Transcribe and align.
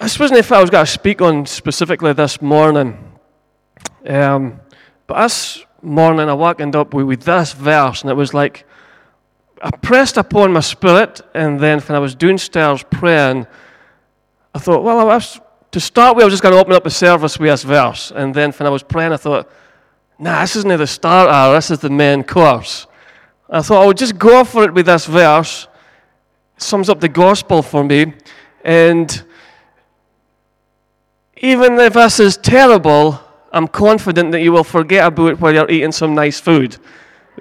this 0.00 0.18
wasn't 0.18 0.38
if 0.38 0.52
I 0.52 0.60
was 0.60 0.70
going 0.70 0.84
to 0.84 0.90
speak 0.90 1.20
on 1.20 1.44
specifically 1.46 2.12
this 2.12 2.40
morning. 2.40 2.96
Um, 4.06 4.60
but 5.06 5.22
this 5.22 5.64
morning 5.82 6.28
I 6.28 6.34
wakened 6.34 6.76
up 6.76 6.94
with, 6.94 7.06
with 7.06 7.22
this 7.22 7.52
verse, 7.52 8.02
and 8.02 8.10
it 8.10 8.14
was 8.14 8.32
like 8.32 8.64
I 9.60 9.70
pressed 9.70 10.16
upon 10.16 10.52
my 10.52 10.60
spirit, 10.60 11.20
and 11.34 11.58
then 11.58 11.80
when 11.80 11.96
I 11.96 11.98
was 11.98 12.14
doing 12.14 12.36
downstairs 12.36 12.84
praying, 12.90 13.46
I 14.54 14.58
thought, 14.60 14.84
well, 14.84 15.00
I 15.00 15.04
was, 15.04 15.40
to 15.72 15.80
start 15.80 16.16
with, 16.16 16.22
I 16.22 16.26
was 16.26 16.34
just 16.34 16.42
going 16.42 16.54
to 16.54 16.60
open 16.60 16.74
up 16.74 16.84
the 16.84 16.90
service 16.90 17.38
with 17.38 17.50
this 17.50 17.64
verse. 17.64 18.12
And 18.14 18.32
then 18.32 18.52
when 18.52 18.66
I 18.66 18.70
was 18.70 18.84
praying, 18.84 19.12
I 19.12 19.16
thought, 19.16 19.50
nah, 20.18 20.42
this 20.42 20.56
isn't 20.56 20.68
the 20.68 20.86
start 20.86 21.28
starter, 21.28 21.54
this 21.56 21.70
is 21.72 21.80
the 21.80 21.90
main 21.90 22.22
course. 22.22 22.86
I 23.50 23.62
thought 23.62 23.82
I 23.82 23.86
would 23.86 23.96
just 23.96 24.16
go 24.16 24.44
for 24.44 24.64
it 24.64 24.72
with 24.72 24.86
this 24.86 25.06
verse. 25.06 25.66
It 26.56 26.62
sums 26.62 26.88
up 26.88 27.00
the 27.00 27.08
gospel 27.08 27.62
for 27.62 27.82
me. 27.82 28.12
And 28.62 29.24
even 31.40 31.78
if 31.78 31.94
this 31.94 32.20
is 32.20 32.36
terrible, 32.36 33.20
I'm 33.52 33.68
confident 33.68 34.32
that 34.32 34.40
you 34.40 34.52
will 34.52 34.64
forget 34.64 35.06
about 35.06 35.28
it 35.28 35.40
while 35.40 35.54
you're 35.54 35.70
eating 35.70 35.92
some 35.92 36.14
nice 36.14 36.40
food. 36.40 36.76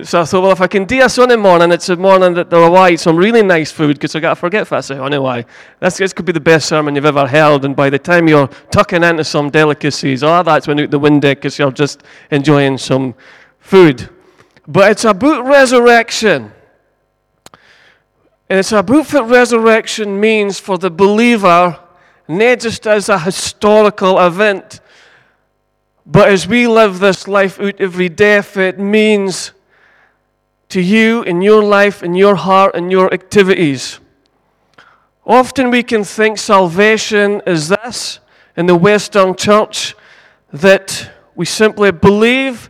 So 0.04 0.22
I 0.22 0.26
thought, 0.26 0.44
well, 0.44 0.52
if 0.52 0.62
I 0.62 0.68
can 0.68 0.86
do 0.86 1.04
a 1.04 1.10
Sunday 1.10 1.36
morning, 1.36 1.72
it's 1.72 1.90
a 1.90 1.96
morning 1.96 2.36
that 2.36 2.52
they'll 2.52 2.66
away 2.66 2.94
eat 2.94 3.00
some 3.00 3.16
really 3.16 3.42
nice 3.42 3.72
food 3.72 3.96
because 3.96 4.16
i 4.16 4.20
got 4.20 4.30
to 4.30 4.36
forget 4.36 4.68
say, 4.84 5.00
anyway. 5.00 5.44
This, 5.80 5.98
this 5.98 6.14
could 6.14 6.26
be 6.26 6.32
the 6.32 6.40
best 6.40 6.68
sermon 6.68 6.94
you've 6.94 7.06
ever 7.06 7.26
held, 7.26 7.66
and 7.66 7.76
by 7.76 7.90
the 7.90 7.98
time 7.98 8.28
you're 8.28 8.48
tucking 8.70 9.04
into 9.04 9.24
some 9.24 9.50
delicacies, 9.50 10.22
oh, 10.22 10.44
that's 10.44 10.68
when 10.68 10.80
out 10.80 10.92
the 10.92 11.00
window 11.00 11.34
because 11.34 11.58
you're 11.58 11.72
just 11.72 12.04
enjoying 12.30 12.78
some 12.78 13.16
food. 13.60 14.08
But 14.68 14.92
it's 14.92 15.06
about 15.06 15.46
resurrection. 15.46 16.52
And 18.50 18.60
it's 18.60 18.72
about 18.72 19.12
what 19.12 19.30
resurrection 19.30 20.20
means 20.20 20.60
for 20.60 20.78
the 20.78 20.92
believer, 20.92 21.80
not 22.28 22.60
just 22.60 22.86
as 22.86 23.10
a 23.10 23.20
historical 23.20 24.20
event, 24.20 24.82
but 26.06 26.30
as 26.30 26.48
we 26.48 26.68
live 26.68 27.00
this 27.00 27.28
life 27.28 27.60
out 27.60 27.80
every 27.80 28.10
day, 28.10 28.42
it 28.56 28.80
means 28.80 29.52
to 30.70 30.82
you 30.82 31.24
in 31.24 31.42
your 31.42 31.64
life, 31.64 32.04
in 32.04 32.14
your 32.14 32.36
heart, 32.36 32.76
in 32.76 32.90
your 32.90 33.14
activities. 33.14 34.00
Often 35.26 35.72
we 35.72 35.84
can 35.84 36.04
think 36.04 36.38
salvation 36.38 37.42
is 37.46 37.68
this 37.68 38.20
in 38.56 38.66
the 38.66 38.76
Western 38.76 39.36
church 39.36 39.96
that 40.54 41.12
we 41.36 41.46
simply 41.46 41.92
believe 41.92 42.70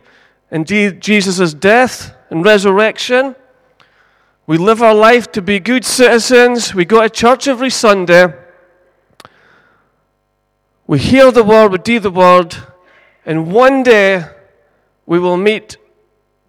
in 0.50 0.64
Jesus' 0.64 1.54
death 1.54 2.14
and 2.30 2.44
resurrection. 2.44 3.36
We 4.46 4.58
live 4.58 4.82
our 4.82 4.94
life 4.94 5.30
to 5.32 5.42
be 5.42 5.60
good 5.60 5.84
citizens. 5.84 6.74
We 6.74 6.84
go 6.84 7.02
to 7.02 7.08
church 7.08 7.46
every 7.46 7.70
Sunday. 7.70 8.34
We 10.88 10.98
hear 10.98 11.30
the 11.30 11.44
word, 11.44 11.72
we 11.72 11.76
do 11.76 12.00
the 12.00 12.10
word, 12.10 12.56
and 13.26 13.52
one 13.52 13.82
day 13.82 14.24
we 15.04 15.18
will 15.18 15.36
meet 15.36 15.76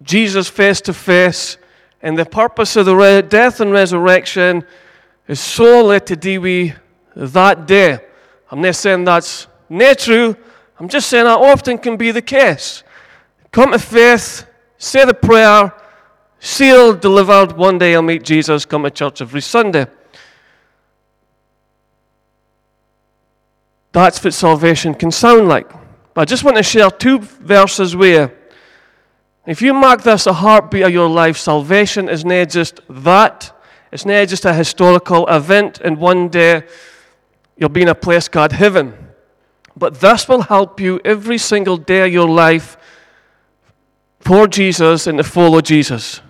Jesus 0.02 0.48
face 0.48 0.80
to 0.80 0.94
face. 0.94 1.58
And 2.00 2.18
the 2.18 2.24
purpose 2.24 2.74
of 2.76 2.86
the 2.86 2.96
re- 2.96 3.20
death 3.20 3.60
and 3.60 3.70
resurrection 3.70 4.64
is 5.28 5.40
solely 5.40 6.00
to 6.00 6.16
do 6.16 6.40
with 6.40 6.74
that 7.14 7.66
day. 7.66 7.98
I'm 8.50 8.62
not 8.62 8.76
saying 8.76 9.04
that's 9.04 9.46
not 9.68 9.98
true. 9.98 10.34
I'm 10.78 10.88
just 10.88 11.10
saying 11.10 11.26
that 11.26 11.38
often 11.38 11.76
can 11.76 11.98
be 11.98 12.10
the 12.10 12.22
case. 12.22 12.82
Come 13.52 13.72
to 13.72 13.78
faith, 13.78 14.46
say 14.78 15.04
the 15.04 15.12
prayer, 15.12 15.70
sealed, 16.38 17.02
delivered. 17.02 17.52
One 17.58 17.76
day 17.76 17.94
I'll 17.94 18.00
meet 18.00 18.22
Jesus, 18.22 18.64
come 18.64 18.84
to 18.84 18.90
church 18.90 19.20
every 19.20 19.42
Sunday. 19.42 19.86
That's 23.92 24.22
what 24.22 24.34
salvation 24.34 24.94
can 24.94 25.10
sound 25.10 25.48
like. 25.48 25.68
But 26.14 26.22
I 26.22 26.24
just 26.24 26.44
want 26.44 26.56
to 26.56 26.62
share 26.62 26.90
two 26.90 27.18
verses 27.18 27.94
you 27.94 28.30
if 29.46 29.62
you 29.62 29.72
mark 29.72 30.02
this 30.02 30.26
a 30.26 30.32
heartbeat 30.32 30.82
of 30.82 30.92
your 30.92 31.08
life, 31.08 31.36
salvation 31.36 32.08
is 32.08 32.24
not 32.24 32.50
just 32.50 32.80
that. 32.88 33.52
It's 33.90 34.04
not 34.04 34.28
just 34.28 34.44
a 34.44 34.54
historical 34.54 35.26
event, 35.26 35.80
and 35.80 35.98
one 35.98 36.28
day 36.28 36.62
you'll 37.56 37.70
be 37.70 37.82
in 37.82 37.88
a 37.88 37.94
place 37.94 38.28
called 38.28 38.52
heaven. 38.52 38.94
But 39.76 40.00
this 40.00 40.28
will 40.28 40.42
help 40.42 40.78
you 40.78 41.00
every 41.04 41.38
single 41.38 41.76
day 41.76 42.06
of 42.06 42.12
your 42.12 42.28
life 42.28 42.76
for 44.20 44.46
Jesus 44.46 45.06
and 45.06 45.18
to 45.18 45.24
follow 45.24 45.60
Jesus. 45.60 46.20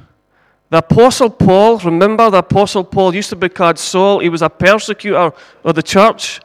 The 0.71 0.79
Apostle 0.79 1.31
Paul, 1.31 1.79
remember 1.79 2.31
the 2.31 2.39
Apostle 2.39 2.85
Paul 2.85 3.15
used 3.15 3.31
to 3.31 3.37
be 3.37 3.49
called 3.49 3.79
Saul. 3.79 4.21
He 4.21 4.29
was 4.29 4.41
a 4.41 4.49
persecutor 4.49 5.33
of 5.65 5.75
the 5.75 5.83
church. 5.83 6.41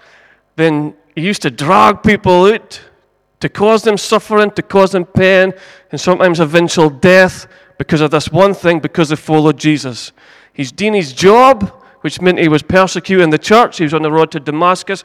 Then 0.55 0.95
he 1.15 1.21
used 1.21 1.41
to 1.43 1.49
drag 1.49 2.03
people 2.03 2.45
out 2.45 2.81
to 3.39 3.49
cause 3.49 3.83
them 3.83 3.97
suffering, 3.97 4.51
to 4.51 4.61
cause 4.61 4.91
them 4.91 5.05
pain, 5.05 5.53
and 5.91 5.99
sometimes 5.99 6.39
eventual 6.39 6.89
death 6.89 7.47
because 7.77 8.01
of 8.01 8.11
this 8.11 8.31
one 8.31 8.53
thing, 8.53 8.79
because 8.79 9.09
they 9.09 9.15
followed 9.15 9.57
Jesus. 9.57 10.11
He's 10.53 10.71
doing 10.71 10.93
his 10.93 11.13
job, 11.13 11.83
which 12.01 12.21
meant 12.21 12.39
he 12.39 12.47
was 12.47 12.63
persecuting 12.63 13.29
the 13.29 13.37
church. 13.37 13.77
He 13.77 13.83
was 13.83 13.93
on 13.93 14.01
the 14.01 14.11
road 14.11 14.31
to 14.31 14.39
Damascus. 14.39 15.03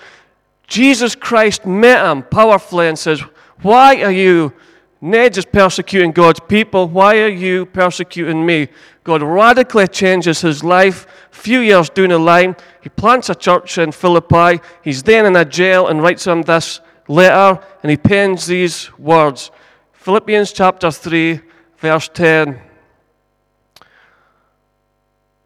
Jesus 0.66 1.14
Christ 1.14 1.66
met 1.66 2.04
him 2.04 2.22
powerfully 2.22 2.88
and 2.88 2.98
says, 2.98 3.20
Why 3.62 4.02
are 4.02 4.12
you 4.12 4.52
not 5.00 5.32
just 5.32 5.50
persecuting 5.50 6.12
God's 6.12 6.40
people? 6.40 6.86
Why 6.88 7.20
are 7.20 7.28
you 7.28 7.66
persecuting 7.66 8.46
me? 8.46 8.68
God 9.04 9.22
radically 9.22 9.88
changes 9.88 10.42
his 10.42 10.62
life. 10.62 11.06
A 11.32 11.34
few 11.34 11.60
years 11.60 11.88
down 11.88 12.08
the 12.10 12.18
line, 12.18 12.56
he 12.82 12.88
plants 12.88 13.30
a 13.30 13.34
church 13.34 13.78
in 13.78 13.92
Philippi. 13.92 14.60
He's 14.82 15.02
then 15.02 15.26
in 15.26 15.36
a 15.36 15.44
jail 15.44 15.88
and 15.88 16.02
writes 16.02 16.26
him 16.26 16.42
this 16.42 16.80
letter, 17.08 17.62
and 17.82 17.90
he 17.90 17.96
pens 17.96 18.46
these 18.46 18.96
words 18.98 19.50
Philippians 19.92 20.52
chapter 20.52 20.90
3, 20.90 21.40
verse 21.78 22.08
10. 22.14 22.58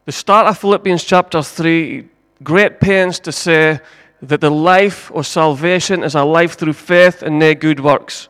The 0.05 0.13
start 0.13 0.47
of 0.47 0.59
Philippians 0.59 1.03
chapter 1.03 1.43
3, 1.43 2.07
great 2.43 2.79
pains 2.79 3.19
to 3.21 3.33
say 3.33 3.81
that 4.23 4.41
the 4.41 4.51
life 4.51 5.11
of 5.13 5.27
salvation 5.27 6.05
is 6.05 6.15
a 6.15 6.23
life 6.23 6.55
through 6.57 6.75
faith 6.75 7.23
and 7.23 7.39
no 7.39 7.55
good 7.55 7.81
works. 7.81 8.29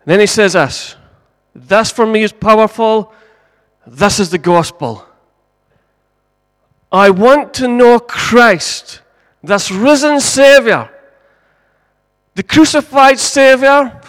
And 0.00 0.12
then 0.12 0.20
he 0.20 0.26
says 0.26 0.54
this 0.54 0.96
This 1.54 1.90
for 1.92 2.06
me 2.06 2.22
is 2.22 2.32
powerful. 2.32 3.12
This 3.86 4.18
is 4.18 4.30
the 4.30 4.38
gospel. 4.38 5.06
I 6.90 7.10
want 7.10 7.54
to 7.54 7.68
know 7.68 7.98
Christ, 7.98 9.00
this 9.42 9.70
risen 9.70 10.20
Savior 10.20 10.90
the 12.34 12.42
crucified 12.42 13.18
Savior. 13.18 14.00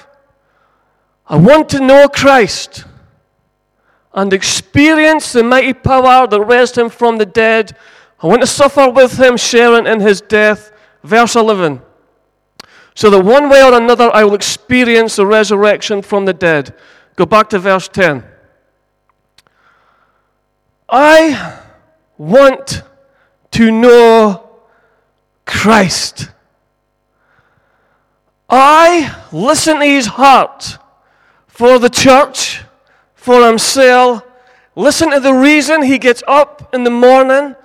I 1.27 1.37
want 1.37 1.69
to 1.69 1.79
know 1.79 2.07
Christ 2.07 2.85
and 4.13 4.33
experience 4.33 5.33
the 5.33 5.43
mighty 5.43 5.73
power 5.73 6.27
that 6.27 6.41
raised 6.41 6.77
him 6.77 6.89
from 6.89 7.17
the 7.17 7.25
dead. 7.25 7.75
I 8.21 8.27
want 8.27 8.41
to 8.41 8.47
suffer 8.47 8.89
with 8.89 9.19
him, 9.19 9.37
sharing 9.37 9.85
in 9.85 9.99
his 9.99 10.21
death. 10.21 10.71
Verse 11.03 11.35
11. 11.35 11.81
So 12.95 13.09
that 13.09 13.23
one 13.23 13.49
way 13.49 13.63
or 13.63 13.73
another 13.73 14.09
I 14.13 14.23
will 14.23 14.35
experience 14.35 15.17
the 15.17 15.25
resurrection 15.25 16.01
from 16.01 16.25
the 16.25 16.33
dead. 16.33 16.73
Go 17.15 17.25
back 17.25 17.49
to 17.49 17.59
verse 17.59 17.87
10. 17.87 18.23
I 20.90 21.62
want 22.18 22.84
to 23.51 23.72
know 23.72 24.50
Christ. 25.46 26.29
I 28.50 29.23
listen 29.31 29.79
to 29.79 29.85
his 29.85 30.06
heart 30.06 30.78
for 31.47 31.79
the 31.79 31.90
church, 31.90 32.62
for 33.16 33.47
himself. 33.47 34.23
Listen 34.75 35.12
to 35.12 35.19
the 35.19 35.34
reason 35.34 35.81
he 35.81 35.97
gets 35.97 36.22
up 36.28 36.73
in 36.73 36.84
the 36.84 36.91
morning, 36.91 37.56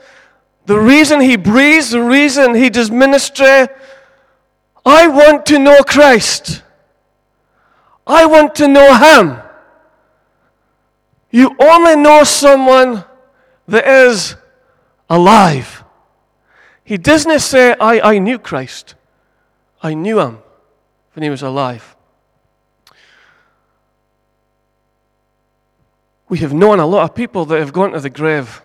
the 0.66 0.78
reason 0.78 1.20
he 1.20 1.36
breathes, 1.36 1.90
the 1.90 2.00
reason 2.00 2.54
he 2.54 2.70
does 2.70 2.90
ministry. 2.90 3.66
I 4.86 5.08
want 5.08 5.44
to 5.46 5.58
know 5.58 5.82
Christ. 5.82 6.62
I 8.06 8.24
want 8.26 8.54
to 8.56 8.68
know 8.68 8.94
him. 8.94 9.42
You 11.30 11.54
only 11.60 11.96
know 11.96 12.24
someone 12.24 13.04
that 13.70 13.86
is 13.86 14.36
alive. 15.08 15.84
He 16.84 16.98
doesn't 16.98 17.38
say, 17.38 17.74
I, 17.80 18.00
I 18.14 18.18
knew 18.18 18.38
Christ. 18.38 18.94
I 19.82 19.94
knew 19.94 20.18
him 20.20 20.38
when 21.14 21.22
he 21.22 21.30
was 21.30 21.42
alive. 21.42 21.96
We 26.28 26.38
have 26.38 26.52
known 26.52 26.78
a 26.78 26.86
lot 26.86 27.04
of 27.04 27.14
people 27.14 27.44
that 27.46 27.58
have 27.58 27.72
gone 27.72 27.92
to 27.92 28.00
the 28.00 28.10
grave. 28.10 28.62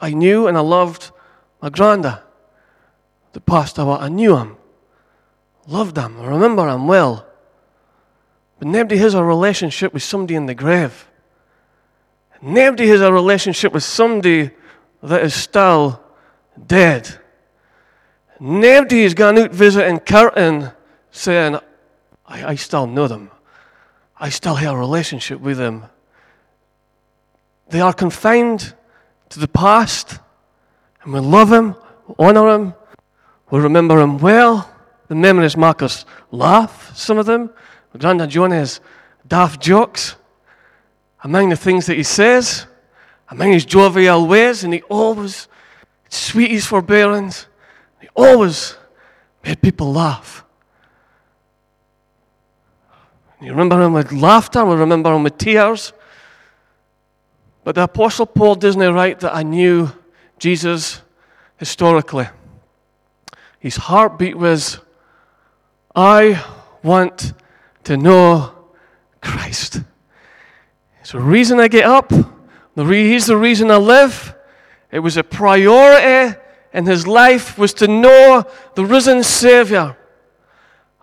I 0.00 0.10
knew 0.10 0.46
and 0.46 0.56
I 0.56 0.60
loved 0.60 1.10
my 1.62 1.70
granda, 1.70 2.22
the 3.32 3.40
pastor. 3.40 3.82
I 3.82 4.08
knew 4.08 4.36
him, 4.36 4.56
loved 5.66 5.96
him, 5.96 6.20
I 6.20 6.26
remember 6.26 6.68
him 6.68 6.86
well. 6.86 7.26
But 8.58 8.68
nobody 8.68 8.98
has 8.98 9.14
a 9.14 9.24
relationship 9.24 9.92
with 9.92 10.02
somebody 10.02 10.34
in 10.34 10.46
the 10.46 10.54
grave. 10.54 11.08
Nobody 12.46 12.88
has 12.88 13.00
a 13.00 13.10
relationship 13.10 13.72
with 13.72 13.84
somebody 13.84 14.50
that 15.02 15.22
is 15.22 15.32
still 15.32 15.98
dead. 16.66 17.08
Nobody 18.38 19.04
is 19.04 19.14
going 19.14 19.38
out 19.38 19.50
visiting 19.50 19.98
Curtin 19.98 20.70
saying, 21.10 21.56
I, 22.26 22.44
I 22.44 22.54
still 22.56 22.86
know 22.86 23.08
them. 23.08 23.30
I 24.20 24.28
still 24.28 24.56
have 24.56 24.74
a 24.74 24.76
relationship 24.76 25.40
with 25.40 25.56
them. 25.56 25.86
They 27.70 27.80
are 27.80 27.94
confined 27.94 28.74
to 29.30 29.40
the 29.40 29.48
past, 29.48 30.18
and 31.02 31.14
we 31.14 31.20
love 31.20 31.48
them, 31.48 31.74
honor 32.18 32.52
them, 32.52 32.74
we 33.50 33.58
remember 33.58 33.98
them 33.98 34.18
well. 34.18 34.70
The 35.08 35.14
memories 35.14 35.56
make 35.56 35.80
us 35.80 36.04
laugh, 36.30 36.94
some 36.94 37.16
of 37.16 37.24
them. 37.24 37.48
Grandad 37.96 38.28
John 38.28 38.50
daft 39.26 39.62
jokes 39.62 40.16
among 41.24 41.48
the 41.48 41.56
things 41.56 41.86
that 41.86 41.96
he 41.96 42.02
says, 42.02 42.66
among 43.30 43.52
his 43.52 43.64
jovial 43.64 44.26
ways, 44.26 44.62
and 44.62 44.74
he 44.74 44.82
always, 44.82 45.48
sweet 46.10 46.50
his 46.50 46.66
forbearance, 46.66 47.46
he 47.98 48.08
always 48.14 48.76
made 49.42 49.60
people 49.62 49.90
laugh. 49.90 50.44
You 53.40 53.50
remember 53.50 53.82
him 53.82 53.94
with 53.94 54.12
laughter, 54.12 54.64
we 54.64 54.74
remember 54.74 55.14
him 55.14 55.22
with 55.22 55.38
tears. 55.38 55.94
But 57.64 57.74
the 57.74 57.84
Apostle 57.84 58.26
Paul 58.26 58.56
doesn't 58.56 58.94
write 58.94 59.20
that 59.20 59.34
I 59.34 59.42
knew 59.42 59.90
Jesus 60.38 61.00
historically. 61.56 62.28
His 63.58 63.76
heartbeat 63.76 64.36
was, 64.36 64.78
I 65.96 66.44
want 66.82 67.32
to 67.84 67.96
know 67.96 68.52
Christ. 69.22 69.80
It's 71.04 71.12
the 71.12 71.20
reason 71.20 71.60
I 71.60 71.68
get 71.68 71.84
up. 71.84 72.10
He's 72.74 73.26
the 73.26 73.36
reason 73.36 73.70
I 73.70 73.76
live. 73.76 74.34
It 74.90 75.00
was 75.00 75.18
a 75.18 75.22
priority 75.22 76.34
in 76.72 76.86
his 76.86 77.06
life 77.06 77.58
was 77.58 77.74
to 77.74 77.86
know 77.86 78.46
the 78.74 78.86
risen 78.86 79.22
Savior. 79.22 79.98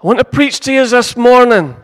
I 0.01 0.07
want 0.07 0.17
to 0.17 0.25
preach 0.25 0.59
to 0.61 0.73
you 0.73 0.87
this 0.87 1.15
morning. 1.15 1.75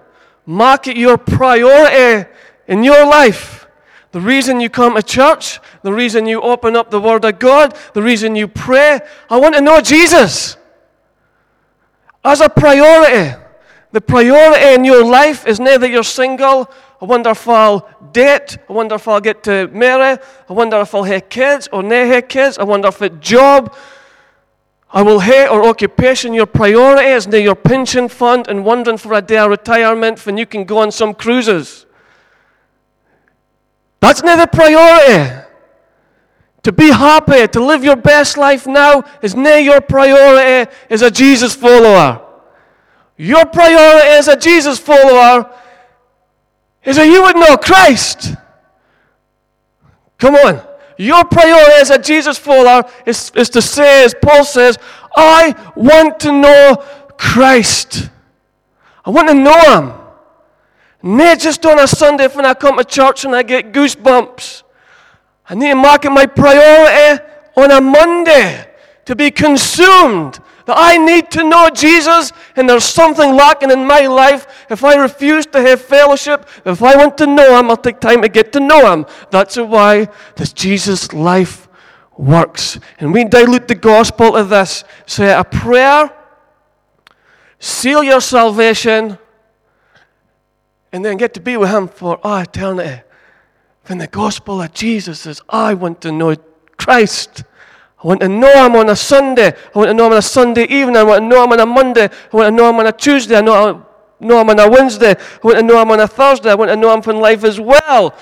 Mark 0.48 0.88
it 0.88 0.98
your 0.98 1.20
priority 1.20 2.28
in 2.68 2.84
your 2.84 3.06
life. 3.06 3.68
The 4.14 4.20
reason 4.22 4.62
you 4.62 4.72
come 4.72 4.96
to 4.96 5.04
church, 5.04 5.60
the 5.84 5.94
reason 5.94 6.26
you 6.26 6.42
open 6.42 6.76
up 6.76 6.90
the 6.90 7.00
Word 7.00 7.24
of 7.24 7.38
God, 7.38 7.78
the 7.94 8.02
reason 8.02 8.36
you 8.36 8.48
pray, 8.48 9.00
I 9.30 9.38
want 9.38 9.54
to 9.54 9.62
know 9.62 9.80
Jesus. 9.80 10.58
As 12.26 12.42
a 12.42 12.50
priority. 12.50 13.38
The 13.92 14.02
priority 14.02 14.74
in 14.74 14.86
your 14.86 15.06
life 15.06 15.46
is 15.46 15.60
that 15.60 15.90
you're 15.92 16.02
single. 16.02 16.70
I 17.00 17.06
wonder 17.06 17.30
if 17.32 17.48
I'll 17.48 17.88
date. 18.12 18.58
I 18.68 18.74
wonder 18.74 18.96
if 18.96 19.08
I'll 19.08 19.22
get 19.22 19.44
to 19.44 19.68
marry. 19.68 20.20
I 20.50 20.54
wonder 20.54 20.80
if 20.82 20.96
I'll 20.96 21.04
have 21.04 21.30
kids 21.30 21.70
or 21.72 21.84
not 21.84 22.08
have 22.08 22.28
kids. 22.28 22.58
I 22.58 22.64
wonder 22.64 22.88
if 22.88 23.02
it's 23.02 23.16
job. 23.20 23.76
I 24.90 25.02
will 25.04 25.20
hate 25.20 25.48
or 25.48 25.68
occupation. 25.68 26.34
Your 26.34 26.46
priority 26.46 27.10
is 27.10 27.28
not 27.28 27.42
your 27.42 27.56
pension 27.56 28.08
fund 28.08 28.48
and 28.48 28.66
wondering 28.66 28.98
for 28.98 29.14
a 29.14 29.22
day 29.22 29.38
of 29.38 29.50
retirement 29.50 30.26
when 30.26 30.38
you 30.38 30.46
can 30.46 30.64
go 30.64 30.80
on 30.80 30.92
some 30.92 31.14
cruises. 31.14 31.86
That's 34.00 34.24
not 34.24 34.38
the 34.38 34.48
priority. 34.48 35.46
To 36.64 36.72
be 36.72 36.90
happy, 36.90 37.48
to 37.48 37.64
live 37.64 37.84
your 37.84 37.96
best 37.96 38.38
life 38.38 38.66
now 38.66 39.04
is 39.22 39.36
not 39.36 39.64
your 39.64 39.82
priority 39.82 40.72
as 40.90 41.02
a 41.02 41.12
Jesus 41.12 41.54
follower. 41.54 42.22
Your 43.18 43.46
priority 43.46 44.08
as 44.08 44.28
a 44.28 44.36
Jesus 44.36 44.80
follower 44.80 45.50
is 46.88 46.96
that 46.96 47.06
you 47.06 47.22
would 47.22 47.36
know 47.36 47.58
Christ. 47.58 48.34
Come 50.18 50.36
on. 50.36 50.66
Your 50.98 51.26
priority 51.26 51.74
as 51.74 51.90
a 51.90 52.00
Jesus 52.00 52.38
follower 52.38 52.90
is, 53.06 53.30
is 53.36 53.50
to 53.50 53.62
say, 53.62 54.06
as 54.06 54.16
Paul 54.20 54.46
says, 54.46 54.80
I 55.16 55.54
want 55.76 56.20
to 56.22 56.32
know 56.32 56.84
Christ. 57.18 58.10
I 59.06 59.10
want 59.10 59.28
to 59.28 59.34
know 59.34 59.82
Him. 59.82 59.94
Not 61.04 61.40
just 61.40 61.66
on 61.66 61.78
a 61.78 61.88
Sunday 61.88 62.28
when 62.28 62.46
I 62.46 62.54
come 62.54 62.78
to 62.78 62.86
church 62.86 63.26
and 63.26 63.36
I 63.36 63.44
get 63.44 63.74
goosebumps. 63.74 64.64
I 65.50 65.56
need 65.56 65.70
to 65.70 65.76
mark 65.76 66.06
it 66.06 66.10
my 66.10 66.26
priority 66.26 67.22
on 67.58 67.70
a 67.70 67.82
Monday 67.82 68.66
to 69.06 69.16
be 69.16 69.30
consumed. 69.30 70.40
That 70.68 70.76
I 70.78 70.98
need 70.98 71.32
to 71.32 71.46
know 71.46 71.70
Jesus 71.70 72.34
and 72.58 72.70
there's 72.70 72.84
something 72.84 73.34
lacking 73.34 73.72
in 73.72 73.88
my 73.88 74.06
life. 74.06 74.66
If 74.70 74.84
I 74.84 74.96
refuse 74.96 75.46
to 75.48 75.62
have 75.62 75.82
fellowship, 75.82 76.48
if 76.66 76.84
I 76.84 76.98
want 76.98 77.18
to 77.20 77.26
know 77.26 77.58
Him, 77.58 77.72
I'll 77.72 77.78
take 77.78 78.02
time 78.02 78.22
to 78.22 78.28
get 78.28 78.52
to 78.52 78.60
know 78.60 78.92
Him. 78.92 79.06
That's 79.32 79.56
why 79.56 80.10
this 80.36 80.52
Jesus 80.52 81.14
life 81.14 81.70
works. 82.18 82.80
And 83.00 83.14
we 83.14 83.24
dilute 83.24 83.70
the 83.70 83.76
gospel 83.76 84.34
to 84.34 84.44
this. 84.44 84.84
Say 85.06 85.32
a 85.32 85.46
prayer, 85.46 86.12
seal 87.60 88.04
your 88.04 88.20
salvation, 88.20 89.18
and 90.92 91.06
then 91.06 91.16
get 91.16 91.34
to 91.36 91.40
be 91.40 91.56
with 91.56 91.70
Him 91.70 91.88
for 91.88 92.20
all 92.24 92.40
eternity. 92.40 93.04
When 93.86 94.00
the 94.00 94.08
gospel 94.08 94.62
of 94.62 94.74
Jesus 94.74 95.26
is, 95.26 95.42
I 95.48 95.76
want 95.76 96.02
to 96.02 96.12
know 96.12 96.36
Christ. 96.76 97.46
I 98.04 98.08
want 98.08 98.22
to 98.22 98.28
know 98.28 98.66
Him 98.66 98.76
on 98.76 98.90
a 98.90 98.96
Sunday. 98.96 99.48
I 99.48 99.78
want 99.78 99.90
to 99.90 99.94
know 99.94 100.06
Him 100.06 100.14
on 100.14 100.18
a 100.20 100.22
Sunday 100.22 100.66
evening. 100.66 100.98
I 100.98 101.04
want 101.04 101.24
to 101.24 101.28
know 101.28 101.44
Him 101.44 101.52
on 101.52 101.60
a 101.60 101.66
Monday. 101.66 102.04
I 102.04 102.36
want 102.36 102.48
to 102.48 102.52
know 102.52 102.70
Him 102.70 102.76
on 102.76 102.88
a 102.88 102.92
Tuesday. 102.92 103.38
I 103.38 103.42
know, 103.42 103.54
I 103.54 104.24
know 104.24 104.42
Him 104.42 104.50
on 104.50 104.60
a 104.60 104.70
Wednesday. 104.70 105.12
I 105.12 105.40
want 105.44 105.58
to 105.58 105.64
know 105.64 105.82
Him 105.82 105.92
on 105.92 106.00
a 106.00 106.08
Thursday. 106.08 106.52
I 106.52 106.56
want 106.56 106.70
to 106.70 106.76
know 106.76 106.94
Him 106.94 107.02
when 107.02 107.20
life 107.20 107.44
is 107.44 107.60
well. 107.60 108.16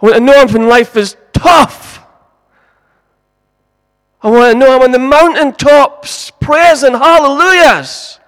I 0.00 0.06
want 0.06 0.14
to 0.14 0.20
know 0.20 0.46
Him 0.46 0.52
when 0.52 0.68
life 0.68 0.96
is 0.96 1.16
tough. 1.32 2.00
I 4.22 4.30
want 4.30 4.52
to 4.52 4.58
know 4.58 4.76
Him 4.76 4.82
on 4.82 4.92
the 4.92 4.98
mountaintops, 5.00 6.30
praise 6.30 6.84
and 6.84 6.94
hallelujahs. 6.94 8.20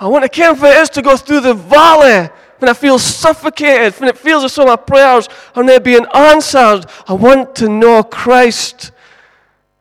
I 0.00 0.08
want 0.08 0.24
to 0.24 0.28
care 0.28 0.50
if 0.50 0.62
it 0.62 0.76
is 0.76 0.90
to 0.90 1.02
go 1.02 1.16
through 1.16 1.40
the 1.40 1.54
valley 1.54 2.28
when 2.58 2.68
I 2.68 2.74
feel 2.74 2.98
suffocated, 2.98 3.98
when 4.00 4.08
it 4.08 4.18
feels 4.18 4.42
as 4.42 4.54
though 4.54 4.66
my 4.66 4.76
prayers 4.76 5.28
are 5.54 5.62
not 5.62 5.84
being 5.84 6.04
answered. 6.12 6.86
I 7.06 7.12
want 7.12 7.54
to 7.56 7.68
know 7.68 8.02
Christ. 8.02 8.90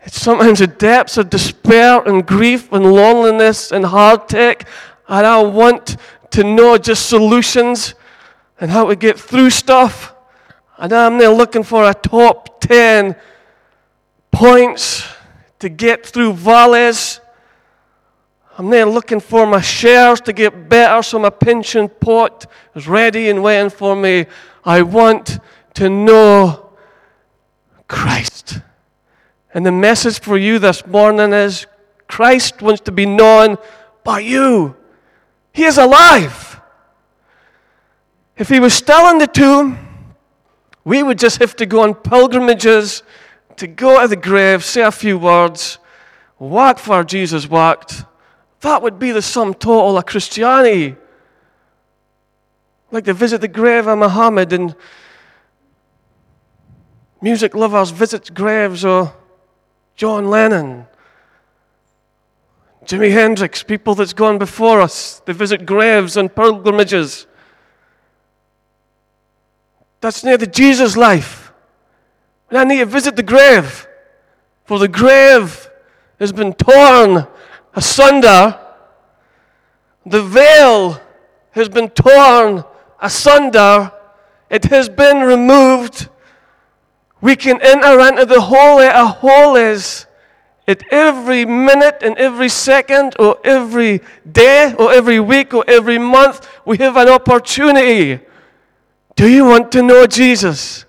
It's 0.03 0.21
sometimes 0.21 0.59
the 0.59 0.67
depths 0.67 1.17
of 1.17 1.29
despair 1.29 2.01
and 2.01 2.25
grief 2.25 2.71
and 2.71 2.85
loneliness 2.91 3.71
and 3.71 3.85
heartache, 3.85 4.65
and 5.07 5.25
I 5.25 5.41
want 5.41 5.97
to 6.31 6.43
know 6.43 6.77
just 6.77 7.07
solutions 7.07 7.95
and 8.59 8.69
how 8.69 8.87
to 8.87 8.95
get 8.95 9.19
through 9.19 9.49
stuff. 9.49 10.13
And 10.77 10.91
I'm 10.91 11.17
there 11.17 11.29
looking 11.29 11.63
for 11.63 11.89
a 11.89 11.93
top 11.93 12.59
10 12.61 13.15
points 14.31 15.07
to 15.59 15.69
get 15.69 16.05
through 16.05 16.33
valleys 16.33 17.21
I'm 18.55 18.69
there 18.69 18.85
looking 18.85 19.19
for 19.19 19.47
my 19.47 19.61
shares 19.61 20.21
to 20.21 20.33
get 20.33 20.69
better 20.69 21.01
so 21.01 21.17
my 21.17 21.31
pension 21.31 21.89
pot 21.89 22.45
is 22.75 22.87
ready 22.87 23.29
and 23.29 23.41
waiting 23.41 23.71
for 23.71 23.95
me. 23.95 24.27
I 24.63 24.83
want 24.83 25.39
to 25.73 25.89
know 25.89 26.69
Christ. 27.87 28.59
And 29.53 29.65
the 29.65 29.71
message 29.71 30.19
for 30.19 30.37
you 30.37 30.59
this 30.59 30.85
morning 30.85 31.31
is 31.33 31.67
Christ 32.07 32.61
wants 32.61 32.81
to 32.81 32.91
be 32.91 33.05
known 33.05 33.57
by 34.03 34.19
you. 34.19 34.75
He 35.53 35.63
is 35.63 35.77
alive. 35.77 36.59
If 38.35 38.49
he 38.49 38.59
was 38.59 38.73
still 38.73 39.09
in 39.11 39.19
the 39.19 39.27
tomb, 39.27 39.77
we 40.83 41.03
would 41.03 41.19
just 41.19 41.39
have 41.39 41.55
to 41.57 41.65
go 41.65 41.83
on 41.83 41.93
pilgrimages 41.93 43.03
to 43.57 43.67
go 43.67 44.01
to 44.01 44.07
the 44.07 44.15
grave, 44.15 44.63
say 44.63 44.81
a 44.81 44.91
few 44.91 45.17
words, 45.17 45.77
walk 46.39 46.79
where 46.87 47.03
Jesus 47.03 47.47
walked 47.47 48.05
that 48.63 48.81
would 48.81 48.97
be 48.97 49.11
the 49.11 49.21
sum 49.21 49.53
total 49.53 49.97
of 49.97 50.05
Christianity. 50.05 50.95
Like 52.91 53.03
to 53.05 53.13
visit 53.13 53.41
the 53.41 53.47
grave 53.49 53.87
of 53.87 53.97
Muhammad 53.99 54.53
and 54.53 54.73
music 57.21 57.55
lovers 57.55 57.89
visit 57.91 58.33
graves 58.33 58.85
of 58.85 59.13
John 59.95 60.29
Lennon, 60.29 60.87
Jimi 62.85 63.11
Hendrix, 63.11 63.63
people 63.63 63.95
that's 63.95 64.13
gone 64.13 64.37
before 64.37 64.81
us. 64.81 65.21
They 65.25 65.33
visit 65.33 65.65
graves 65.65 66.17
and 66.17 66.33
pilgrimages. 66.33 67.27
That's 70.01 70.23
near 70.23 70.37
the 70.37 70.47
Jesus 70.47 70.97
life. 70.97 71.53
And 72.49 72.57
I 72.57 72.63
need 72.65 72.79
to 72.79 72.85
visit 72.85 73.15
the 73.15 73.23
grave, 73.23 73.87
for 74.65 74.79
the 74.79 74.87
grave 74.87 75.69
has 76.19 76.33
been 76.33 76.53
torn 76.53 77.25
asunder. 77.73 78.59
The 80.05 80.21
veil 80.21 81.01
has 81.51 81.69
been 81.69 81.89
torn 81.89 82.63
asunder. 83.01 83.91
It 84.49 84.65
has 84.65 84.89
been 84.89 85.21
removed. 85.21 86.09
We 87.23 87.37
can 87.37 87.61
enter 87.61 88.01
into 88.01 88.25
the 88.25 88.41
Holy 88.41 88.85
of 88.85 89.07
Holies 89.19 90.07
at 90.67 90.83
every 90.91 91.45
minute 91.45 91.99
and 92.01 92.17
every 92.17 92.49
second, 92.49 93.15
or 93.17 93.37
every 93.45 94.01
day, 94.29 94.75
or 94.77 94.91
every 94.91 95.21
week, 95.21 95.53
or 95.53 95.63
every 95.65 95.97
month. 95.97 96.45
We 96.65 96.79
have 96.79 96.97
an 96.97 97.07
opportunity. 97.07 98.19
Do 99.15 99.29
you 99.29 99.45
want 99.45 99.71
to 99.71 99.81
know 99.81 100.05
Jesus? 100.05 100.83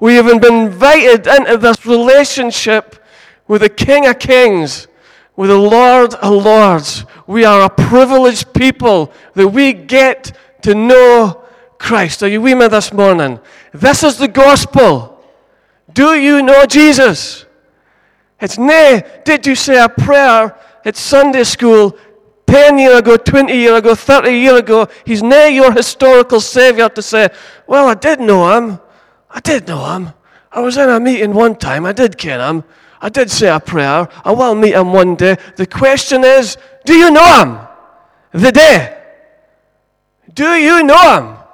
We 0.00 0.16
have 0.16 0.26
been 0.40 0.64
invited 0.64 1.28
into 1.28 1.58
this 1.58 1.86
relationship 1.86 3.00
with 3.46 3.62
the 3.62 3.68
King 3.68 4.06
of 4.06 4.18
Kings 4.18 4.88
with 5.36 5.50
the 5.50 5.56
Lord 5.56 6.14
of 6.14 6.44
Lords. 6.44 7.04
We 7.28 7.44
are 7.44 7.66
a 7.66 7.70
privileged 7.70 8.52
people 8.52 9.12
that 9.34 9.46
we 9.46 9.74
get 9.74 10.36
to 10.62 10.74
know 10.74 11.44
Christ. 11.78 12.24
Are 12.24 12.28
you 12.28 12.40
with 12.40 12.58
me 12.58 12.66
this 12.66 12.92
morning? 12.92 13.38
This 13.72 14.02
is 14.02 14.18
the 14.18 14.26
gospel. 14.26 15.15
Do 15.96 16.12
you 16.14 16.42
know 16.42 16.66
Jesus? 16.66 17.46
It's 18.38 18.58
nay, 18.58 19.02
did 19.24 19.46
you 19.46 19.54
say 19.54 19.82
a 19.82 19.88
prayer 19.88 20.54
at 20.84 20.94
Sunday 20.94 21.42
school 21.42 21.96
10 22.46 22.78
years 22.78 22.98
ago, 22.98 23.16
20 23.16 23.56
years 23.56 23.78
ago, 23.78 23.94
30 23.94 24.30
years 24.30 24.60
ago? 24.60 24.88
He's 25.06 25.22
nay 25.22 25.54
your 25.54 25.72
historical 25.72 26.42
Savior 26.42 26.90
to 26.90 27.00
say, 27.00 27.30
Well, 27.66 27.88
I 27.88 27.94
did 27.94 28.20
know 28.20 28.58
him. 28.58 28.78
I 29.30 29.40
did 29.40 29.68
know 29.68 29.82
him. 29.94 30.12
I 30.52 30.60
was 30.60 30.76
in 30.76 30.90
a 30.90 31.00
meeting 31.00 31.32
one 31.32 31.56
time. 31.56 31.86
I 31.86 31.92
did 31.92 32.18
ken 32.18 32.40
him. 32.40 32.64
I 33.00 33.08
did 33.08 33.30
say 33.30 33.48
a 33.48 33.58
prayer. 33.58 34.06
I 34.22 34.32
will 34.32 34.54
meet 34.54 34.74
him 34.74 34.92
one 34.92 35.16
day. 35.16 35.38
The 35.56 35.66
question 35.66 36.24
is, 36.24 36.58
do 36.84 36.92
you 36.92 37.10
know 37.10 37.40
him? 37.40 37.58
The 38.38 38.52
day. 38.52 39.02
Do 40.34 40.56
you 40.56 40.82
know 40.82 41.16
him? 41.16 41.45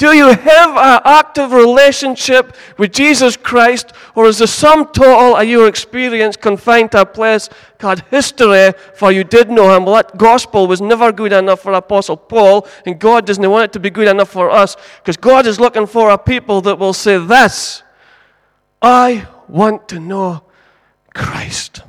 Do 0.00 0.14
you 0.16 0.28
have 0.28 0.70
an 0.70 1.02
active 1.04 1.52
relationship 1.52 2.56
with 2.78 2.90
Jesus 2.90 3.36
Christ, 3.36 3.92
or 4.14 4.28
is 4.28 4.38
the 4.38 4.46
sum 4.46 4.86
total 4.86 5.36
of 5.36 5.46
your 5.46 5.68
experience 5.68 6.38
confined 6.38 6.92
to 6.92 7.02
a 7.02 7.04
place 7.04 7.50
called 7.76 8.00
history 8.10 8.72
for 8.94 9.12
you 9.12 9.24
did 9.24 9.50
know 9.50 9.76
him? 9.76 9.84
Well, 9.84 9.96
that 9.96 10.16
gospel 10.16 10.66
was 10.66 10.80
never 10.80 11.12
good 11.12 11.34
enough 11.34 11.60
for 11.60 11.74
Apostle 11.74 12.16
Paul, 12.16 12.66
and 12.86 12.98
God 12.98 13.26
doesn't 13.26 13.50
want 13.50 13.64
it 13.64 13.72
to 13.74 13.78
be 13.78 13.90
good 13.90 14.08
enough 14.08 14.30
for 14.30 14.48
us, 14.48 14.74
because 15.02 15.18
God 15.18 15.46
is 15.46 15.60
looking 15.60 15.86
for 15.86 16.08
a 16.08 16.16
people 16.16 16.62
that 16.62 16.78
will 16.78 16.94
say 16.94 17.18
this 17.18 17.82
I 18.80 19.28
want 19.48 19.86
to 19.90 20.00
know 20.00 20.44
Christ. 21.12 21.82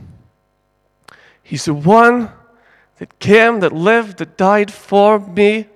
He's 1.41 1.63
the 1.63 1.73
one 1.73 2.29
that 2.97 3.19
came, 3.19 3.61
that 3.61 3.71
lived, 3.71 4.17
that 4.17 4.35
died 4.35 4.69
for 4.69 5.17
me, 5.17 5.67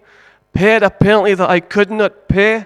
paid 0.56 0.82
a 0.82 0.90
penalty 0.90 1.36
that 1.36 1.50
I 1.50 1.60
could 1.60 1.92
not 1.92 2.28
pay. 2.28 2.66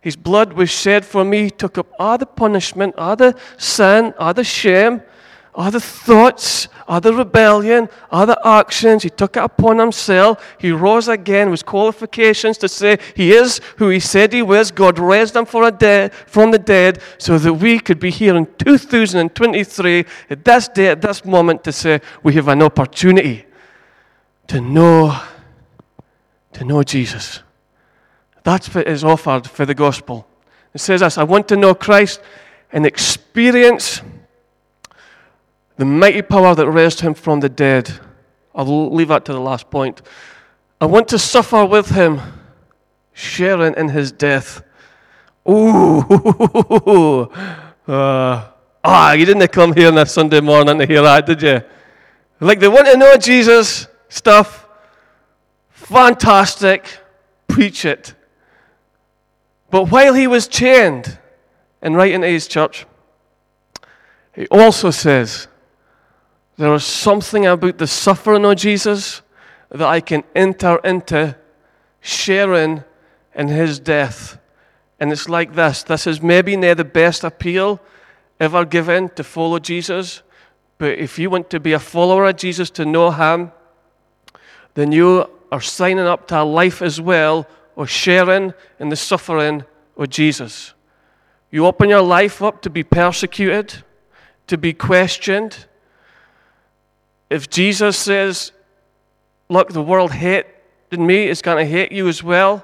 His 0.00 0.16
blood 0.16 0.52
was 0.52 0.70
shed 0.70 1.04
for 1.04 1.24
me, 1.24 1.44
He 1.44 1.50
took 1.50 1.78
up 1.78 1.88
all 1.98 2.18
the 2.18 2.26
punishment, 2.26 2.94
all 2.96 3.16
the 3.16 3.34
sin, 3.56 4.12
all 4.18 4.34
the 4.34 4.44
shame, 4.44 5.02
all 5.54 5.70
the 5.70 5.80
thoughts, 5.80 6.68
all 6.88 7.00
the 7.00 7.12
rebellion, 7.12 7.88
all 8.10 8.26
the 8.26 8.40
actions. 8.46 9.02
He 9.02 9.10
took 9.10 9.36
it 9.36 9.42
upon 9.42 9.78
himself. 9.78 10.42
He 10.58 10.72
rose 10.72 11.08
again 11.08 11.50
with 11.50 11.66
qualifications 11.66 12.56
to 12.58 12.68
say 12.68 12.98
he 13.14 13.32
is 13.32 13.60
who 13.76 13.90
he 13.90 14.00
said 14.00 14.32
he 14.32 14.42
was. 14.42 14.70
God 14.70 14.98
raised 14.98 15.36
him 15.36 15.44
from 15.44 15.62
the 15.64 16.62
dead 16.64 17.02
so 17.18 17.38
that 17.38 17.54
we 17.54 17.78
could 17.78 18.00
be 18.00 18.10
here 18.10 18.34
in 18.34 18.46
2023 18.56 20.04
at 20.30 20.44
this 20.44 20.68
day, 20.68 20.88
at 20.88 21.02
this 21.02 21.24
moment, 21.24 21.62
to 21.64 21.72
say 21.72 22.00
we 22.22 22.32
have 22.34 22.48
an 22.48 22.62
opportunity 22.62 23.44
to 24.48 24.60
know, 24.60 25.20
to 26.52 26.64
know 26.64 26.82
Jesus. 26.82 27.42
That's 28.44 28.74
what 28.74 28.86
is 28.86 29.04
offered 29.04 29.46
for 29.46 29.64
the 29.64 29.74
gospel. 29.74 30.26
It 30.74 30.78
says 30.78 31.00
this 31.00 31.18
I 31.18 31.24
want 31.24 31.48
to 31.48 31.56
know 31.56 31.74
Christ 31.74 32.20
and 32.72 32.86
experience 32.86 34.02
the 35.76 35.84
mighty 35.84 36.22
power 36.22 36.54
that 36.54 36.68
raised 36.68 37.00
him 37.00 37.14
from 37.14 37.40
the 37.40 37.48
dead. 37.48 37.90
I'll 38.54 38.90
leave 38.90 39.08
that 39.08 39.24
to 39.26 39.32
the 39.32 39.40
last 39.40 39.70
point. 39.70 40.02
I 40.80 40.86
want 40.86 41.08
to 41.08 41.18
suffer 41.18 41.64
with 41.64 41.90
him, 41.90 42.20
sharing 43.12 43.74
in 43.74 43.88
his 43.88 44.12
death. 44.12 44.62
Ooh, 45.48 46.00
uh, 47.88 48.48
ah, 48.84 49.12
you 49.12 49.24
didn't 49.24 49.48
come 49.48 49.72
here 49.72 49.88
on 49.88 49.98
a 49.98 50.06
Sunday 50.06 50.40
morning 50.40 50.78
to 50.78 50.86
hear 50.86 51.02
that, 51.02 51.26
did 51.26 51.42
you? 51.42 51.62
Like 52.40 52.60
they 52.60 52.68
want 52.68 52.86
to 52.86 52.96
know 52.96 53.16
Jesus 53.16 53.86
stuff. 54.08 54.61
Fantastic. 55.84 56.98
Preach 57.48 57.84
it. 57.84 58.14
But 59.70 59.90
while 59.90 60.14
he 60.14 60.26
was 60.26 60.48
chained 60.48 61.18
and 61.80 61.96
right 61.96 62.12
into 62.12 62.28
his 62.28 62.46
church, 62.46 62.86
he 64.34 64.46
also 64.48 64.90
says, 64.90 65.48
there 66.56 66.74
is 66.74 66.84
something 66.84 67.46
about 67.46 67.78
the 67.78 67.86
suffering 67.86 68.44
of 68.44 68.56
Jesus 68.56 69.22
that 69.70 69.82
I 69.82 70.00
can 70.00 70.22
enter 70.34 70.76
into, 70.84 71.36
sharing 72.00 72.84
in 73.34 73.48
his 73.48 73.80
death. 73.80 74.38
And 75.00 75.10
it's 75.10 75.28
like 75.28 75.54
this 75.54 75.82
this 75.82 76.06
is 76.06 76.22
maybe 76.22 76.56
near 76.56 76.74
the 76.74 76.84
best 76.84 77.24
appeal 77.24 77.80
ever 78.38 78.64
given 78.64 79.08
to 79.10 79.24
follow 79.24 79.58
Jesus. 79.58 80.22
But 80.78 80.98
if 80.98 81.18
you 81.18 81.30
want 81.30 81.48
to 81.50 81.60
be 81.60 81.72
a 81.72 81.78
follower 81.78 82.26
of 82.26 82.36
Jesus, 82.36 82.70
to 82.70 82.84
know 82.84 83.10
him, 83.10 83.52
then 84.74 84.92
you 84.92 85.28
are 85.52 85.60
signing 85.60 86.06
up 86.06 86.26
to 86.26 86.42
a 86.42 86.44
life 86.44 86.82
as 86.82 87.00
well 87.00 87.46
of 87.76 87.88
sharing 87.88 88.52
in 88.80 88.88
the 88.88 88.96
suffering 88.96 89.64
of 89.96 90.10
Jesus. 90.10 90.74
You 91.52 91.66
open 91.66 91.88
your 91.88 92.02
life 92.02 92.42
up 92.42 92.62
to 92.62 92.70
be 92.70 92.82
persecuted, 92.82 93.84
to 94.48 94.58
be 94.58 94.72
questioned 94.72 95.66
if 97.32 97.48
Jesus 97.48 97.96
says, 97.96 98.52
Look, 99.48 99.70
the 99.70 99.82
world 99.82 100.12
hated 100.12 100.46
me, 100.92 101.28
it's 101.28 101.40
going 101.40 101.56
to 101.56 101.70
hate 101.70 101.90
you 101.90 102.06
as 102.06 102.22
well. 102.22 102.62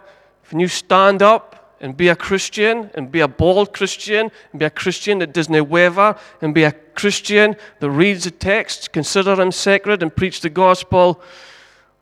When 0.51 0.61
you 0.61 0.69
stand 0.69 1.23
up 1.23 1.75
and 1.81 1.97
be 1.97 2.09
a 2.09 2.17
Christian, 2.17 2.91
and 2.95 3.11
be 3.11 3.21
a 3.21 3.29
bold 3.29 3.73
Christian, 3.73 4.31
and 4.51 4.59
be 4.59 4.67
a 4.67 4.71
Christian 4.71 5.21
that 5.21 5.33
doesn't 5.33 5.69
waver, 5.71 6.17
and 6.43 6.55
be 6.55 6.65
a 6.65 6.73
Christian 6.73 7.57
that 7.81 7.91
reads 7.91 8.25
the 8.25 8.31
text, 8.31 8.93
consider 8.93 9.35
them 9.37 9.53
sacred, 9.53 10.03
and 10.03 10.15
preach 10.15 10.43
the 10.43 10.51
gospel, 10.51 11.23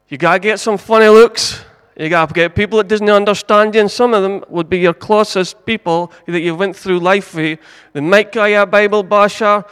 you 0.09 0.19
got 0.19 0.35
to 0.35 0.39
get 0.39 0.61
some 0.61 0.79
funny 0.79 1.09
looks. 1.09 1.65
You 1.99 2.09
got 2.11 2.29
to 2.29 2.35
get 2.35 2.55
people 2.55 2.79
that 2.79 2.89
doesn't 2.89 3.09
understand 3.09 3.75
you, 3.75 3.81
and 3.81 3.91
some 3.91 4.13
of 4.13 4.23
them 4.23 4.45
would 4.49 4.69
be 4.69 4.79
your 4.79 4.93
closest 4.93 5.65
people 5.65 6.13
that 6.27 6.41
you 6.41 6.55
went 6.55 6.77
through 6.77 7.01
life 7.01 7.35
with. 7.35 7.59
They 7.95 8.01
might 8.01 8.33
call 8.33 8.49
you 8.49 8.61
a 8.61 8.67
Bible 8.67 9.03
basher. 9.03 9.65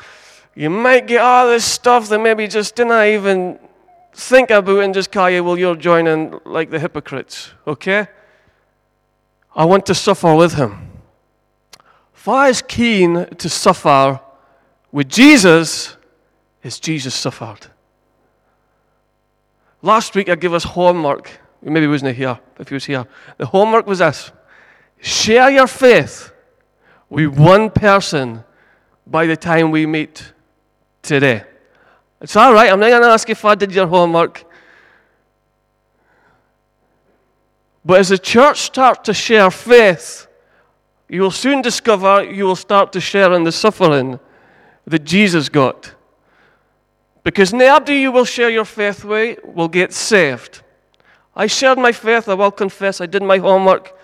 You 0.55 0.71
might 0.71 1.07
get 1.07 1.21
all 1.21 1.49
this 1.49 1.65
stuff 1.65 2.09
that 2.09 2.19
maybe 2.21 2.49
just 2.49 2.77
didn't 2.77 3.07
even 3.09 3.59
think 4.15 4.51
about 4.51 4.79
and 4.79 4.95
just 4.95 5.13
call 5.13 5.29
you, 5.29 5.45
well, 5.45 5.59
you're 5.59 5.77
joining 5.77 6.41
like 6.45 6.71
the 6.71 6.79
hypocrites, 6.79 7.51
okay? 7.67 8.07
I 9.55 9.65
want 9.65 9.85
to 9.87 9.95
suffer 9.95 10.35
with 10.35 10.55
him. 10.55 10.91
Far 12.13 12.47
as 12.47 12.63
keen 12.63 13.27
to 13.27 13.49
suffer 13.51 14.21
with 14.91 15.09
Jesus 15.09 15.97
as 16.63 16.81
Jesus 16.81 17.15
suffered. 17.15 17.67
Last 19.85 20.15
week 20.15 20.31
I 20.31 20.35
gave 20.35 20.55
us 20.55 20.65
homework. 20.65 21.31
Maybe 21.61 21.83
he 21.83 21.89
wasn't 21.89 22.17
here, 22.17 22.41
if 22.59 22.71
he 22.71 22.75
was 22.75 22.87
here. 22.87 23.07
The 23.37 23.45
homework 23.45 23.87
was 23.87 23.99
this 23.99 24.33
share 24.99 25.51
your 25.51 25.67
faith 25.67 26.33
with 27.11 27.39
one 27.39 27.69
person 27.69 28.45
by 29.07 29.27
the 29.27 29.37
time 29.37 29.71
we 29.71 29.85
meet 29.85 30.33
today. 31.03 31.45
It's 32.23 32.35
all 32.35 32.55
right. 32.55 32.73
I'm 32.73 32.81
not 32.81 32.89
going 32.89 33.03
to 33.03 33.09
ask 33.09 33.29
if 33.29 33.45
I 33.45 33.55
did 33.55 33.75
your 33.75 33.87
homework. 33.87 34.47
But 37.85 38.01
as 38.01 38.09
the 38.09 38.17
church 38.17 38.63
starts 38.63 39.01
to 39.05 39.13
share 39.13 39.51
faith, 39.51 40.27
you 41.11 41.21
will 41.21 41.31
soon 41.31 41.61
discover 41.61 42.25
you 42.25 42.45
will 42.45 42.57
start 42.57 42.91
to 42.93 43.03
share 43.03 43.35
in 43.35 43.45
the 43.45 43.53
suffering 43.53 44.19
that 44.87 45.05
Jesus 45.05 45.51
got. 45.51 45.94
Because 47.25 47.53
nobody 47.53 47.97
you 47.97 48.13
will 48.13 48.27
share 48.27 48.51
your 48.51 48.67
faith 48.67 49.05
with 49.05 49.39
will 49.45 49.69
get 49.69 49.93
saved. 49.93 50.61
I 51.35 51.49
shared 51.49 51.79
my 51.79 51.91
faith, 51.91 52.29
I 52.29 52.35
will 52.35 52.53
confess, 52.53 53.01
I 53.01 53.07
did 53.07 53.23
my 53.23 53.39
homework. 53.39 53.99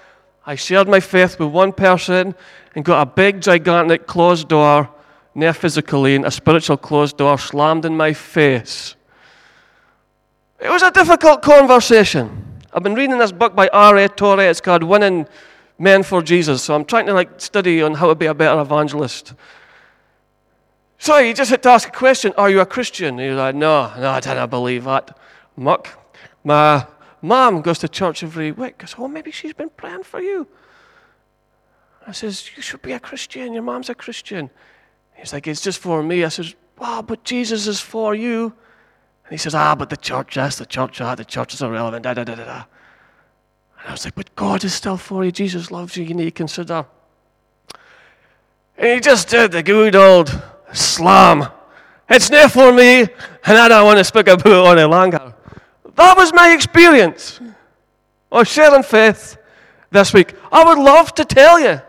I 0.44 0.56
shared 0.56 0.88
my 0.88 1.00
faith 1.00 1.38
with 1.38 1.50
one 1.50 1.72
person 1.72 2.34
and 2.74 2.84
got 2.84 3.02
a 3.02 3.06
big, 3.06 3.40
gigantic 3.40 4.06
closed 4.06 4.48
door 4.48 4.88
near 5.34 5.52
physically, 5.52 6.16
and 6.16 6.24
a 6.24 6.30
spiritual 6.30 6.76
closed 6.76 7.18
door 7.18 7.38
slammed 7.38 7.84
in 7.84 7.96
my 7.96 8.12
face. 8.12 8.96
It 10.58 10.68
was 10.68 10.82
a 10.82 10.90
difficult 10.90 11.42
conversation. 11.42 12.58
I've 12.72 12.82
been 12.82 12.94
reading 12.94 13.18
this 13.18 13.32
book 13.32 13.54
by 13.54 13.68
R.A. 13.68 14.08
Torrey. 14.08 14.46
It's 14.46 14.60
called 14.60 14.82
Winning 14.82 15.28
Men 15.78 16.02
for 16.02 16.22
Jesus. 16.22 16.62
So 16.62 16.74
I'm 16.74 16.84
trying 16.84 17.06
to 17.06 17.14
like 17.14 17.40
study 17.40 17.80
on 17.82 17.94
how 17.94 18.08
to 18.08 18.14
be 18.14 18.26
a 18.26 18.34
better 18.34 18.60
evangelist. 18.60 19.34
So 21.00 21.24
he 21.24 21.32
just 21.32 21.50
had 21.50 21.62
to 21.62 21.70
ask 21.70 21.88
a 21.88 21.90
question 21.90 22.34
Are 22.36 22.50
you 22.50 22.60
a 22.60 22.66
Christian? 22.66 23.18
He 23.18 23.28
was 23.28 23.38
like, 23.38 23.54
No, 23.54 23.90
no, 23.98 24.10
I 24.10 24.20
don't 24.20 24.50
believe 24.50 24.84
that. 24.84 25.16
Muck. 25.56 25.88
My 26.44 26.86
mom 27.22 27.62
goes 27.62 27.78
to 27.78 27.88
church 27.88 28.22
every 28.22 28.52
week. 28.52 28.82
I 28.82 28.86
says, 28.86 28.96
Oh, 28.98 29.08
maybe 29.08 29.30
she's 29.30 29.54
been 29.54 29.70
praying 29.70 30.02
for 30.02 30.20
you. 30.20 30.46
I 32.06 32.12
says, 32.12 32.50
You 32.54 32.62
should 32.62 32.82
be 32.82 32.92
a 32.92 33.00
Christian. 33.00 33.54
Your 33.54 33.62
mom's 33.62 33.88
a 33.88 33.94
Christian. 33.94 34.50
He's 35.14 35.32
like, 35.32 35.46
It's 35.46 35.62
just 35.62 35.78
for 35.78 36.02
me. 36.02 36.22
I 36.22 36.28
says, 36.28 36.54
Wow, 36.78 37.00
but 37.00 37.24
Jesus 37.24 37.66
is 37.66 37.80
for 37.80 38.14
you. 38.14 38.52
And 39.24 39.32
he 39.32 39.38
says, 39.38 39.54
Ah, 39.54 39.74
but 39.74 39.88
the 39.88 39.96
church, 39.96 40.36
yes, 40.36 40.58
the 40.58 40.66
church, 40.66 41.00
ah, 41.00 41.14
the 41.14 41.24
church 41.24 41.54
is 41.54 41.62
irrelevant, 41.62 42.02
da 42.02 42.12
da 42.12 42.24
da 42.24 42.34
da 42.34 42.44
da. 42.44 42.64
And 43.78 43.88
I 43.88 43.92
was 43.92 44.04
like, 44.04 44.16
But 44.16 44.36
God 44.36 44.64
is 44.64 44.74
still 44.74 44.98
for 44.98 45.24
you. 45.24 45.32
Jesus 45.32 45.70
loves 45.70 45.96
you. 45.96 46.04
You 46.04 46.12
need 46.12 46.24
to 46.24 46.30
consider. 46.30 46.84
And 48.76 48.88
he 48.88 49.00
just 49.00 49.30
did 49.30 49.52
the 49.52 49.62
good 49.62 49.96
old 49.96 50.42
slam 50.72 51.48
It's 52.08 52.28
not 52.28 52.50
for 52.50 52.72
me, 52.72 53.02
and 53.02 53.58
I 53.58 53.68
don't 53.68 53.84
want 53.84 53.98
to 53.98 54.04
speak 54.04 54.26
about 54.26 54.46
it 54.46 54.78
any 54.78 54.84
longer. 54.84 55.32
That 55.94 56.16
was 56.16 56.32
my 56.32 56.52
experience 56.52 57.40
of 58.32 58.48
sharing 58.48 58.82
faith 58.82 59.36
this 59.90 60.12
week. 60.12 60.34
I 60.50 60.64
would 60.64 60.78
love 60.78 61.14
to 61.14 61.24
tell 61.24 61.60
you 61.60 61.80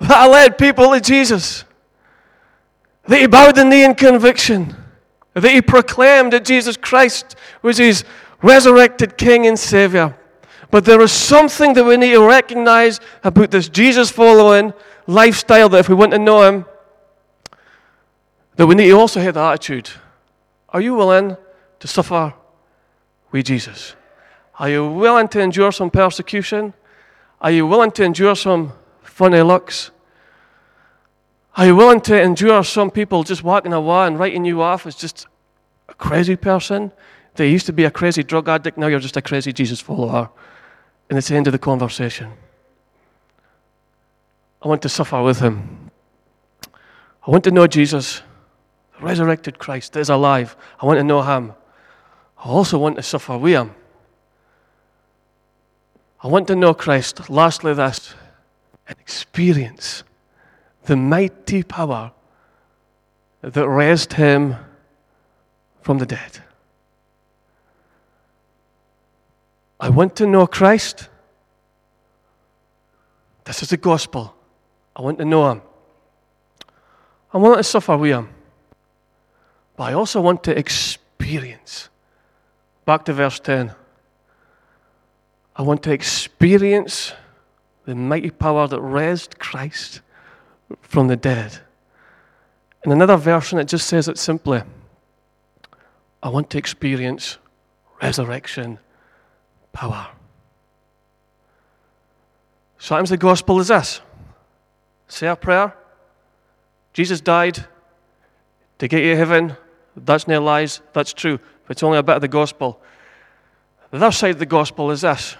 that 0.00 0.10
I 0.10 0.28
led 0.28 0.58
people 0.58 0.90
to 0.92 1.00
Jesus, 1.00 1.64
that 3.04 3.20
he 3.20 3.26
bowed 3.26 3.54
the 3.54 3.64
knee 3.64 3.84
in 3.84 3.94
conviction, 3.94 4.76
that 5.34 5.50
he 5.50 5.62
proclaimed 5.62 6.34
that 6.34 6.44
Jesus 6.44 6.76
Christ 6.76 7.36
was 7.62 7.78
his 7.78 8.04
resurrected 8.42 9.16
King 9.16 9.46
and 9.46 9.58
Savior. 9.58 10.18
But 10.70 10.84
there 10.84 11.00
is 11.00 11.12
something 11.12 11.74
that 11.74 11.84
we 11.84 11.96
need 11.96 12.12
to 12.12 12.26
recognize 12.26 13.00
about 13.24 13.50
this 13.50 13.68
Jesus 13.68 14.10
following 14.10 14.72
lifestyle 15.06 15.68
that 15.70 15.78
if 15.78 15.88
we 15.88 15.94
want 15.94 16.12
to 16.12 16.18
know 16.18 16.42
him, 16.42 16.64
that 18.62 18.68
we 18.68 18.76
need 18.76 18.90
to 18.90 18.92
also 18.92 19.18
have 19.18 19.34
the 19.34 19.40
attitude. 19.40 19.90
Are 20.68 20.80
you 20.80 20.94
willing 20.94 21.36
to 21.80 21.88
suffer 21.88 22.32
with 23.32 23.46
Jesus? 23.46 23.96
Are 24.56 24.68
you 24.68 24.88
willing 24.88 25.26
to 25.30 25.40
endure 25.40 25.72
some 25.72 25.90
persecution? 25.90 26.72
Are 27.40 27.50
you 27.50 27.66
willing 27.66 27.90
to 27.90 28.04
endure 28.04 28.36
some 28.36 28.72
funny 29.02 29.42
looks? 29.42 29.90
Are 31.56 31.66
you 31.66 31.74
willing 31.74 32.00
to 32.02 32.22
endure 32.22 32.62
some 32.62 32.92
people 32.92 33.24
just 33.24 33.42
walking 33.42 33.72
away 33.72 34.06
and 34.06 34.16
writing 34.16 34.44
you 34.44 34.62
off 34.62 34.86
as 34.86 34.94
just 34.94 35.26
a 35.88 35.94
crazy 35.94 36.36
person? 36.36 36.92
They 37.34 37.50
used 37.50 37.66
to 37.66 37.72
be 37.72 37.82
a 37.82 37.90
crazy 37.90 38.22
drug 38.22 38.48
addict, 38.48 38.78
now 38.78 38.86
you're 38.86 39.00
just 39.00 39.16
a 39.16 39.22
crazy 39.22 39.52
Jesus 39.52 39.80
follower. 39.80 40.30
And 41.10 41.18
it's 41.18 41.26
the 41.26 41.34
end 41.34 41.48
of 41.48 41.52
the 41.52 41.58
conversation. 41.58 42.30
I 44.62 44.68
want 44.68 44.82
to 44.82 44.88
suffer 44.88 45.20
with 45.20 45.40
him. 45.40 45.90
I 47.26 47.30
want 47.32 47.42
to 47.42 47.50
know 47.50 47.66
Jesus, 47.66 48.22
resurrected 49.02 49.58
Christ 49.58 49.96
is 49.96 50.08
alive. 50.08 50.56
I 50.80 50.86
want 50.86 50.98
to 50.98 51.04
know 51.04 51.22
him. 51.22 51.54
I 52.38 52.48
also 52.48 52.78
want 52.78 52.96
to 52.96 53.02
suffer 53.02 53.36
with 53.36 53.52
him. 53.52 53.74
I 56.20 56.28
want 56.28 56.46
to 56.48 56.56
know 56.56 56.72
Christ. 56.72 57.28
Lastly, 57.28 57.74
this 57.74 58.14
and 58.86 58.98
experience 58.98 60.04
the 60.84 60.96
mighty 60.96 61.62
power 61.62 62.12
that 63.42 63.68
raised 63.68 64.12
him 64.12 64.56
from 65.80 65.98
the 65.98 66.06
dead. 66.06 66.38
I 69.80 69.88
want 69.88 70.14
to 70.16 70.26
know 70.26 70.46
Christ. 70.46 71.08
This 73.44 73.62
is 73.62 73.70
the 73.70 73.76
gospel. 73.76 74.34
I 74.94 75.02
want 75.02 75.18
to 75.18 75.24
know 75.24 75.50
him. 75.50 75.62
I 77.32 77.38
want 77.38 77.56
to 77.58 77.64
suffer 77.64 77.96
with 77.96 78.12
him. 78.12 78.28
But 79.76 79.84
I 79.84 79.92
also 79.94 80.20
want 80.20 80.44
to 80.44 80.56
experience. 80.56 81.88
Back 82.84 83.04
to 83.06 83.12
verse 83.12 83.40
10. 83.40 83.74
I 85.54 85.62
want 85.62 85.82
to 85.84 85.92
experience 85.92 87.12
the 87.84 87.94
mighty 87.94 88.30
power 88.30 88.66
that 88.68 88.80
raised 88.80 89.38
Christ 89.38 90.00
from 90.80 91.08
the 91.08 91.16
dead. 91.16 91.58
In 92.84 92.92
another 92.92 93.16
version, 93.16 93.58
it 93.58 93.68
just 93.68 93.86
says 93.86 94.08
it 94.08 94.18
simply 94.18 94.62
I 96.22 96.28
want 96.28 96.50
to 96.50 96.58
experience 96.58 97.38
resurrection 98.00 98.78
power. 99.72 100.08
Sometimes 102.78 103.10
the 103.10 103.16
gospel 103.16 103.60
is 103.60 103.68
this 103.68 104.00
say 105.08 105.28
a 105.28 105.36
prayer. 105.36 105.74
Jesus 106.92 107.20
died 107.20 107.66
to 108.82 108.88
get 108.88 109.04
you 109.04 109.10
to 109.10 109.16
heaven. 109.16 109.56
That's 109.96 110.26
no 110.26 110.42
lies, 110.42 110.80
that's 110.92 111.12
true. 111.12 111.38
But 111.38 111.76
it's 111.76 111.84
only 111.84 111.98
a 111.98 112.02
bit 112.02 112.16
of 112.16 112.20
the 112.20 112.26
gospel. 112.26 112.82
The 113.92 113.98
other 113.98 114.10
side 114.10 114.32
of 114.32 114.38
the 114.40 114.46
gospel 114.46 114.90
is 114.90 115.02
this 115.02 115.36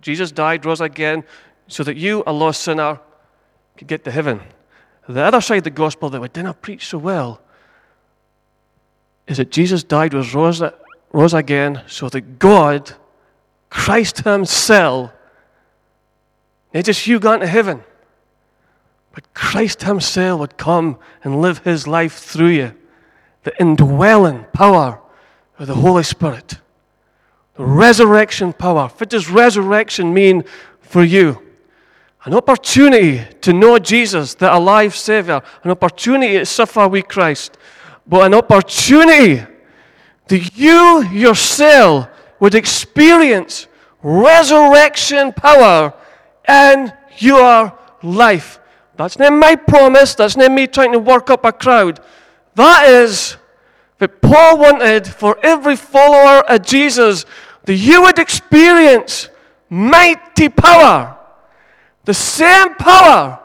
Jesus 0.00 0.30
died, 0.30 0.64
rose 0.64 0.80
again, 0.80 1.24
so 1.66 1.82
that 1.82 1.96
you, 1.96 2.22
a 2.28 2.32
lost 2.32 2.62
sinner, 2.62 3.00
could 3.76 3.88
get 3.88 4.04
to 4.04 4.12
heaven. 4.12 4.42
The 5.08 5.22
other 5.22 5.40
side 5.40 5.58
of 5.58 5.64
the 5.64 5.70
gospel 5.70 6.08
that 6.10 6.20
we 6.20 6.28
didn't 6.28 6.62
preach 6.62 6.86
so 6.86 6.98
well 6.98 7.40
is 9.26 9.38
that 9.38 9.50
Jesus 9.50 9.82
died, 9.82 10.14
was 10.14 10.32
rose, 10.32 10.62
rose 11.12 11.34
again, 11.34 11.82
so 11.88 12.08
that 12.10 12.38
God, 12.38 12.92
Christ 13.70 14.18
Himself, 14.18 15.10
not 16.72 16.84
just 16.84 17.08
you 17.08 17.18
going 17.18 17.40
to 17.40 17.48
heaven, 17.48 17.82
but 19.12 19.32
Christ 19.34 19.82
Himself 19.82 20.40
would 20.40 20.56
come 20.56 20.98
and 21.24 21.40
live 21.40 21.58
His 21.58 21.86
life 21.86 22.18
through 22.18 22.48
you. 22.48 22.74
The 23.42 23.52
indwelling 23.58 24.44
power 24.52 25.00
of 25.58 25.66
the 25.66 25.74
Holy 25.74 26.02
Spirit. 26.02 26.58
The 27.56 27.64
resurrection 27.64 28.52
power. 28.52 28.88
What 28.88 29.10
does 29.10 29.28
resurrection 29.28 30.14
mean 30.14 30.44
for 30.80 31.02
you? 31.02 31.42
An 32.24 32.34
opportunity 32.34 33.24
to 33.40 33.52
know 33.52 33.78
Jesus, 33.78 34.34
the 34.34 34.54
alive 34.54 34.94
Savior. 34.94 35.42
An 35.64 35.70
opportunity 35.70 36.38
to 36.38 36.46
suffer 36.46 36.86
with 36.86 37.08
Christ. 37.08 37.56
But 38.06 38.26
an 38.26 38.34
opportunity 38.34 39.42
that 40.28 40.56
you 40.56 41.02
yourself 41.08 42.08
would 42.38 42.54
experience 42.54 43.66
resurrection 44.02 45.32
power 45.32 45.92
in 46.48 46.92
your 47.18 47.76
life. 48.02 48.59
That's 49.00 49.18
not 49.18 49.32
my 49.32 49.56
promise. 49.56 50.14
That's 50.14 50.36
not 50.36 50.52
me 50.52 50.66
trying 50.66 50.92
to 50.92 50.98
work 50.98 51.30
up 51.30 51.46
a 51.46 51.52
crowd. 51.52 52.00
That 52.54 52.86
is 52.86 53.38
what 53.96 54.20
Paul 54.20 54.58
wanted 54.58 55.06
for 55.06 55.38
every 55.42 55.74
follower 55.76 56.40
of 56.46 56.60
Jesus 56.60 57.24
that 57.64 57.76
you 57.76 58.02
would 58.02 58.18
experience 58.18 59.30
mighty 59.70 60.50
power. 60.50 61.16
The 62.04 62.12
same 62.12 62.74
power 62.74 63.40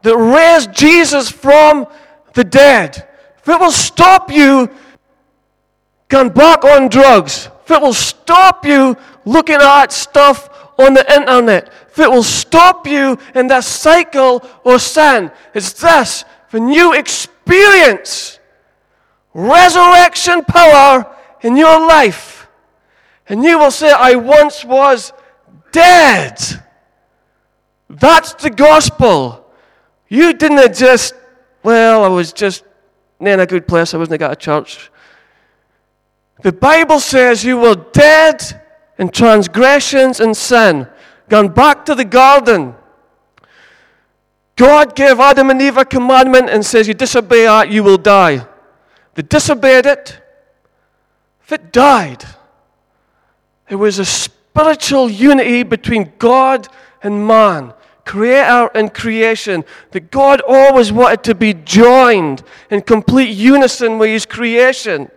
that 0.00 0.16
raised 0.16 0.72
Jesus 0.72 1.30
from 1.30 1.86
the 2.32 2.44
dead. 2.44 3.06
If 3.42 3.48
it 3.50 3.60
will 3.60 3.72
stop 3.72 4.32
you 4.32 4.70
going 6.08 6.30
back 6.30 6.64
on 6.64 6.88
drugs, 6.88 7.50
if 7.64 7.70
it 7.70 7.82
will 7.82 7.92
stop 7.92 8.64
you 8.64 8.96
looking 9.26 9.60
at 9.60 9.92
stuff 9.92 10.48
on 10.78 10.94
the 10.94 11.04
internet, 11.14 11.70
if 11.94 12.00
it 12.00 12.10
will 12.10 12.24
stop 12.24 12.88
you 12.88 13.16
in 13.36 13.46
that 13.46 13.62
cycle 13.62 14.44
of 14.64 14.82
sin, 14.82 15.30
it's 15.54 15.72
this 15.74 16.24
when 16.50 16.68
you 16.68 16.92
experience 16.92 18.40
resurrection 19.32 20.42
power 20.42 21.16
in 21.42 21.56
your 21.56 21.86
life, 21.86 22.48
and 23.28 23.44
you 23.44 23.60
will 23.60 23.70
say, 23.70 23.92
I 23.92 24.16
once 24.16 24.64
was 24.64 25.12
dead. 25.70 26.36
That's 27.88 28.34
the 28.34 28.50
gospel. 28.50 29.46
You 30.08 30.32
didn't 30.32 30.74
just, 30.74 31.14
well, 31.62 32.02
I 32.02 32.08
was 32.08 32.32
just 32.32 32.64
in 33.20 33.38
a 33.38 33.46
good 33.46 33.68
place, 33.68 33.94
I 33.94 33.98
wasn't 33.98 34.18
got 34.18 34.32
a 34.32 34.36
church. 34.36 34.90
The 36.42 36.52
Bible 36.52 36.98
says 36.98 37.44
you 37.44 37.56
were 37.56 37.76
dead 37.92 38.42
in 38.98 39.10
transgressions 39.10 40.18
and 40.18 40.36
sin, 40.36 40.88
gone 41.34 41.48
back 41.48 41.84
to 41.84 41.96
the 41.96 42.04
garden. 42.04 42.76
God 44.54 44.94
gave 44.94 45.18
Adam 45.18 45.50
and 45.50 45.60
Eve 45.60 45.76
a 45.78 45.84
commandment 45.84 46.48
and 46.48 46.64
says, 46.64 46.86
You 46.86 46.94
disobey 46.94 47.46
that, 47.46 47.72
you 47.72 47.82
will 47.82 47.98
die. 47.98 48.46
They 49.14 49.22
disobeyed 49.22 49.84
it. 49.84 50.20
If 51.42 51.50
it 51.50 51.72
died, 51.72 52.24
there 53.68 53.78
was 53.78 53.98
a 53.98 54.04
spiritual 54.04 55.10
unity 55.10 55.64
between 55.64 56.12
God 56.18 56.68
and 57.02 57.26
man, 57.26 57.74
creator 58.04 58.70
and 58.72 58.94
creation, 58.94 59.64
that 59.90 60.12
God 60.12 60.40
always 60.46 60.92
wanted 60.92 61.24
to 61.24 61.34
be 61.34 61.52
joined 61.52 62.44
in 62.70 62.82
complete 62.82 63.30
unison 63.30 63.98
with 63.98 64.10
his 64.10 64.24
creation. 64.24 65.10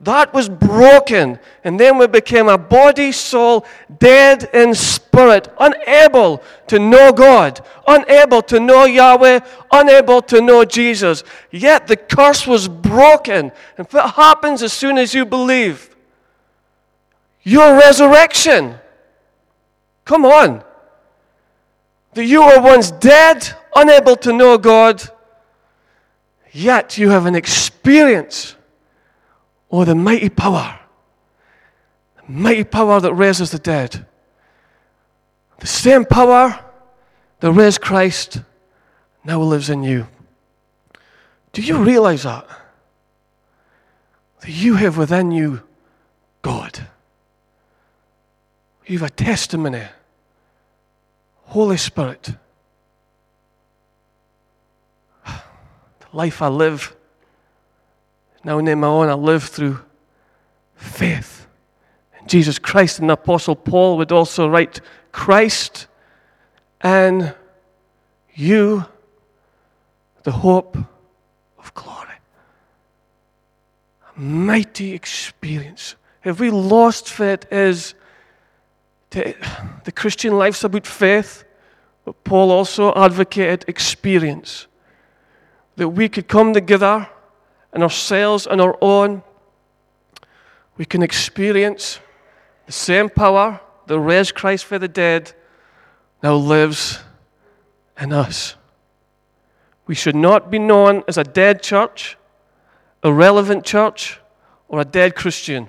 That 0.00 0.34
was 0.34 0.48
broken. 0.48 1.38
And 1.62 1.78
then 1.78 1.98
we 1.98 2.06
became 2.06 2.48
a 2.48 2.58
body, 2.58 3.12
soul, 3.12 3.64
dead 3.98 4.50
in 4.52 4.74
spirit, 4.74 5.48
unable 5.58 6.42
to 6.66 6.78
know 6.78 7.12
God, 7.12 7.64
unable 7.86 8.42
to 8.42 8.58
know 8.58 8.84
Yahweh, 8.84 9.40
unable 9.70 10.20
to 10.22 10.40
know 10.40 10.64
Jesus. 10.64 11.22
Yet 11.50 11.86
the 11.86 11.96
curse 11.96 12.46
was 12.46 12.68
broken. 12.68 13.52
And 13.78 13.86
what 13.88 14.14
happens 14.14 14.62
as 14.62 14.72
soon 14.72 14.98
as 14.98 15.14
you 15.14 15.24
believe? 15.24 15.94
Your 17.42 17.78
resurrection. 17.78 18.76
Come 20.04 20.24
on. 20.24 20.64
That 22.14 22.24
you 22.24 22.42
were 22.42 22.60
once 22.60 22.90
dead, 22.90 23.48
unable 23.74 24.16
to 24.16 24.32
know 24.32 24.58
God, 24.58 25.02
yet 26.52 26.98
you 26.98 27.10
have 27.10 27.26
an 27.26 27.34
experience 27.34 28.54
Oh, 29.76 29.84
the 29.84 29.96
mighty 29.96 30.28
power. 30.28 30.78
The 32.18 32.32
mighty 32.32 32.62
power 32.62 33.00
that 33.00 33.12
raises 33.12 33.50
the 33.50 33.58
dead. 33.58 34.06
The 35.58 35.66
same 35.66 36.04
power 36.04 36.64
that 37.40 37.50
raised 37.50 37.80
Christ 37.80 38.40
now 39.24 39.40
lives 39.40 39.70
in 39.70 39.82
you. 39.82 40.06
Do 41.52 41.60
you 41.60 41.78
realize 41.78 42.22
that? 42.22 42.46
that 44.42 44.48
you 44.48 44.74
have 44.74 44.96
within 44.96 45.32
you 45.32 45.62
God. 46.42 46.86
You 48.86 49.00
have 49.00 49.10
a 49.10 49.12
testimony. 49.12 49.82
Holy 51.46 51.78
Spirit. 51.78 52.30
The 55.26 56.06
life 56.12 56.40
I 56.42 56.46
live, 56.46 56.94
now 58.44 58.60
name 58.60 58.80
my 58.80 58.88
own, 58.88 59.08
I 59.08 59.14
live 59.14 59.44
through 59.44 59.80
faith. 60.76 61.46
in 62.20 62.26
Jesus 62.26 62.58
Christ 62.58 62.98
and 62.98 63.08
the 63.08 63.14
Apostle 63.14 63.56
Paul 63.56 63.96
would 63.96 64.12
also 64.12 64.48
write 64.48 64.80
Christ 65.12 65.86
and 66.80 67.34
you, 68.34 68.84
the 70.24 70.32
hope 70.32 70.76
of 71.58 71.72
glory. 71.72 72.18
A 74.16 74.20
mighty 74.20 74.92
experience. 74.92 75.96
Have 76.20 76.40
we 76.40 76.50
lost 76.50 77.08
faith? 77.08 77.50
Is 77.50 77.94
the 79.10 79.92
Christian 79.94 80.36
life's 80.36 80.64
about 80.64 80.86
faith, 80.86 81.44
but 82.04 82.24
Paul 82.24 82.50
also 82.50 82.92
advocated 82.94 83.64
experience. 83.68 84.66
That 85.76 85.88
we 85.90 86.08
could 86.08 86.28
come 86.28 86.52
together 86.52 87.08
in 87.74 87.82
ourselves 87.82 88.46
and 88.46 88.60
our 88.60 88.76
own. 88.80 89.22
We 90.76 90.84
can 90.84 91.02
experience 91.02 92.00
the 92.66 92.72
same 92.72 93.08
power 93.08 93.60
that 93.86 93.98
raised 93.98 94.34
Christ 94.34 94.64
for 94.64 94.78
the 94.78 94.88
dead 94.88 95.32
now 96.22 96.34
lives 96.34 97.00
in 98.00 98.12
us. 98.12 98.56
We 99.86 99.94
should 99.94 100.16
not 100.16 100.50
be 100.50 100.58
known 100.58 101.04
as 101.06 101.18
a 101.18 101.24
dead 101.24 101.62
church, 101.62 102.16
irrelevant 103.02 103.64
church, 103.64 104.18
or 104.68 104.80
a 104.80 104.84
dead 104.84 105.14
Christian. 105.14 105.68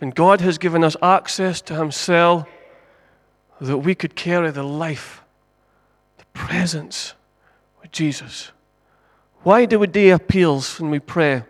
And 0.00 0.14
God 0.14 0.40
has 0.40 0.58
given 0.58 0.82
us 0.82 0.96
access 1.00 1.60
to 1.62 1.74
Himself 1.74 2.48
that 3.60 3.78
we 3.78 3.94
could 3.94 4.16
carry 4.16 4.50
the 4.50 4.62
life, 4.62 5.22
the 6.18 6.24
presence 6.32 7.14
with 7.80 7.92
Jesus. 7.92 8.50
Why 9.42 9.64
do 9.64 9.78
we 9.78 9.86
do 9.86 10.14
appeals 10.14 10.78
when 10.78 10.90
we 10.90 10.98
pray? 10.98 11.42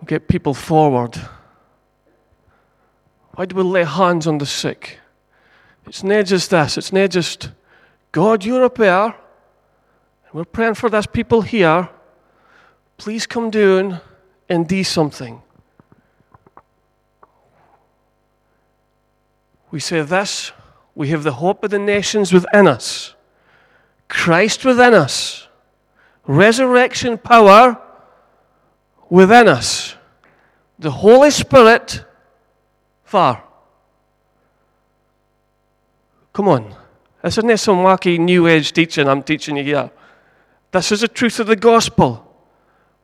We 0.00 0.06
get 0.06 0.28
people 0.28 0.54
forward. 0.54 1.20
Why 3.34 3.46
do 3.46 3.56
we 3.56 3.62
lay 3.62 3.84
hands 3.84 4.26
on 4.26 4.38
the 4.38 4.46
sick? 4.46 4.98
It's 5.86 6.02
not 6.02 6.26
just 6.26 6.50
this. 6.50 6.78
It's 6.78 6.92
not 6.92 7.10
just, 7.10 7.50
God, 8.12 8.44
you're 8.44 8.64
up 8.64 8.76
there, 8.76 9.14
we're 10.34 10.44
praying 10.44 10.74
for 10.74 10.90
this 10.90 11.06
people 11.06 11.42
here. 11.42 11.88
Please 12.96 13.24
come 13.24 13.50
down 13.50 14.00
and 14.48 14.66
do 14.66 14.82
something. 14.82 15.40
We 19.70 19.78
say 19.78 20.02
this 20.02 20.50
we 20.96 21.08
have 21.08 21.22
the 21.22 21.34
hope 21.34 21.62
of 21.62 21.70
the 21.70 21.78
nations 21.78 22.32
within 22.32 22.66
us, 22.66 23.13
Christ 24.08 24.64
within 24.64 24.94
us, 24.94 25.48
resurrection 26.26 27.18
power 27.18 27.80
within 29.08 29.48
us, 29.48 29.96
the 30.78 30.90
Holy 30.90 31.30
Spirit 31.30 32.04
far. 33.04 33.42
Come 36.32 36.48
on. 36.48 36.74
This 37.22 37.38
isn't 37.38 37.56
some 37.58 37.78
wacky 37.78 38.18
new 38.18 38.46
age 38.46 38.72
teaching 38.72 39.08
I'm 39.08 39.22
teaching 39.22 39.56
you 39.56 39.64
here. 39.64 39.90
This 40.72 40.92
is 40.92 41.00
the 41.00 41.08
truth 41.08 41.40
of 41.40 41.46
the 41.46 41.56
gospel. 41.56 42.20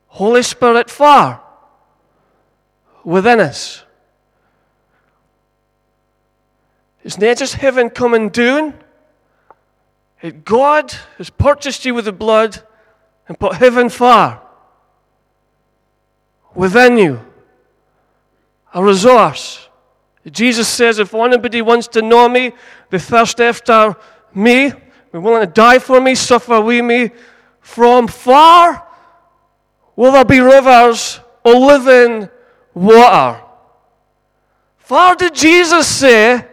Holy 0.07 0.43
Spirit 0.43 0.89
far 0.89 1.41
within 3.03 3.39
us. 3.39 3.83
It's 7.03 7.17
not 7.17 7.37
just 7.37 7.55
heaven 7.55 7.89
coming 7.89 8.29
down. 8.29 8.69
It 8.69 8.80
God 10.29 10.91
has 11.17 11.29
purchased 11.29 11.83
you 11.83 11.95
with 11.95 12.05
the 12.05 12.11
blood 12.11 12.61
and 13.27 13.39
put 13.39 13.55
heaven 13.55 13.89
far 13.89 14.41
within 16.53 16.97
you. 16.97 17.21
A 18.73 18.83
resource. 18.83 19.67
Jesus 20.29 20.67
says, 20.67 20.99
if 20.99 21.13
anybody 21.15 21.61
wants 21.61 21.87
to 21.89 22.01
know 22.01 22.29
me, 22.29 22.51
they 22.89 22.99
thirst 22.99 23.41
after 23.41 23.95
me, 24.33 24.71
they're 25.11 25.21
willing 25.21 25.45
to 25.45 25.51
die 25.51 25.79
for 25.79 25.99
me, 25.99 26.13
suffer 26.13 26.61
with 26.61 26.85
me, 26.85 27.09
from 27.59 28.07
far 28.07 28.87
will 29.95 30.11
there 30.11 30.25
be 30.25 30.39
rivers 30.39 31.19
of 31.43 31.55
living 31.55 32.29
water. 32.73 33.41
Far 34.77 35.15
did 35.15 35.33
Jesus 35.33 35.87
say 35.87 36.45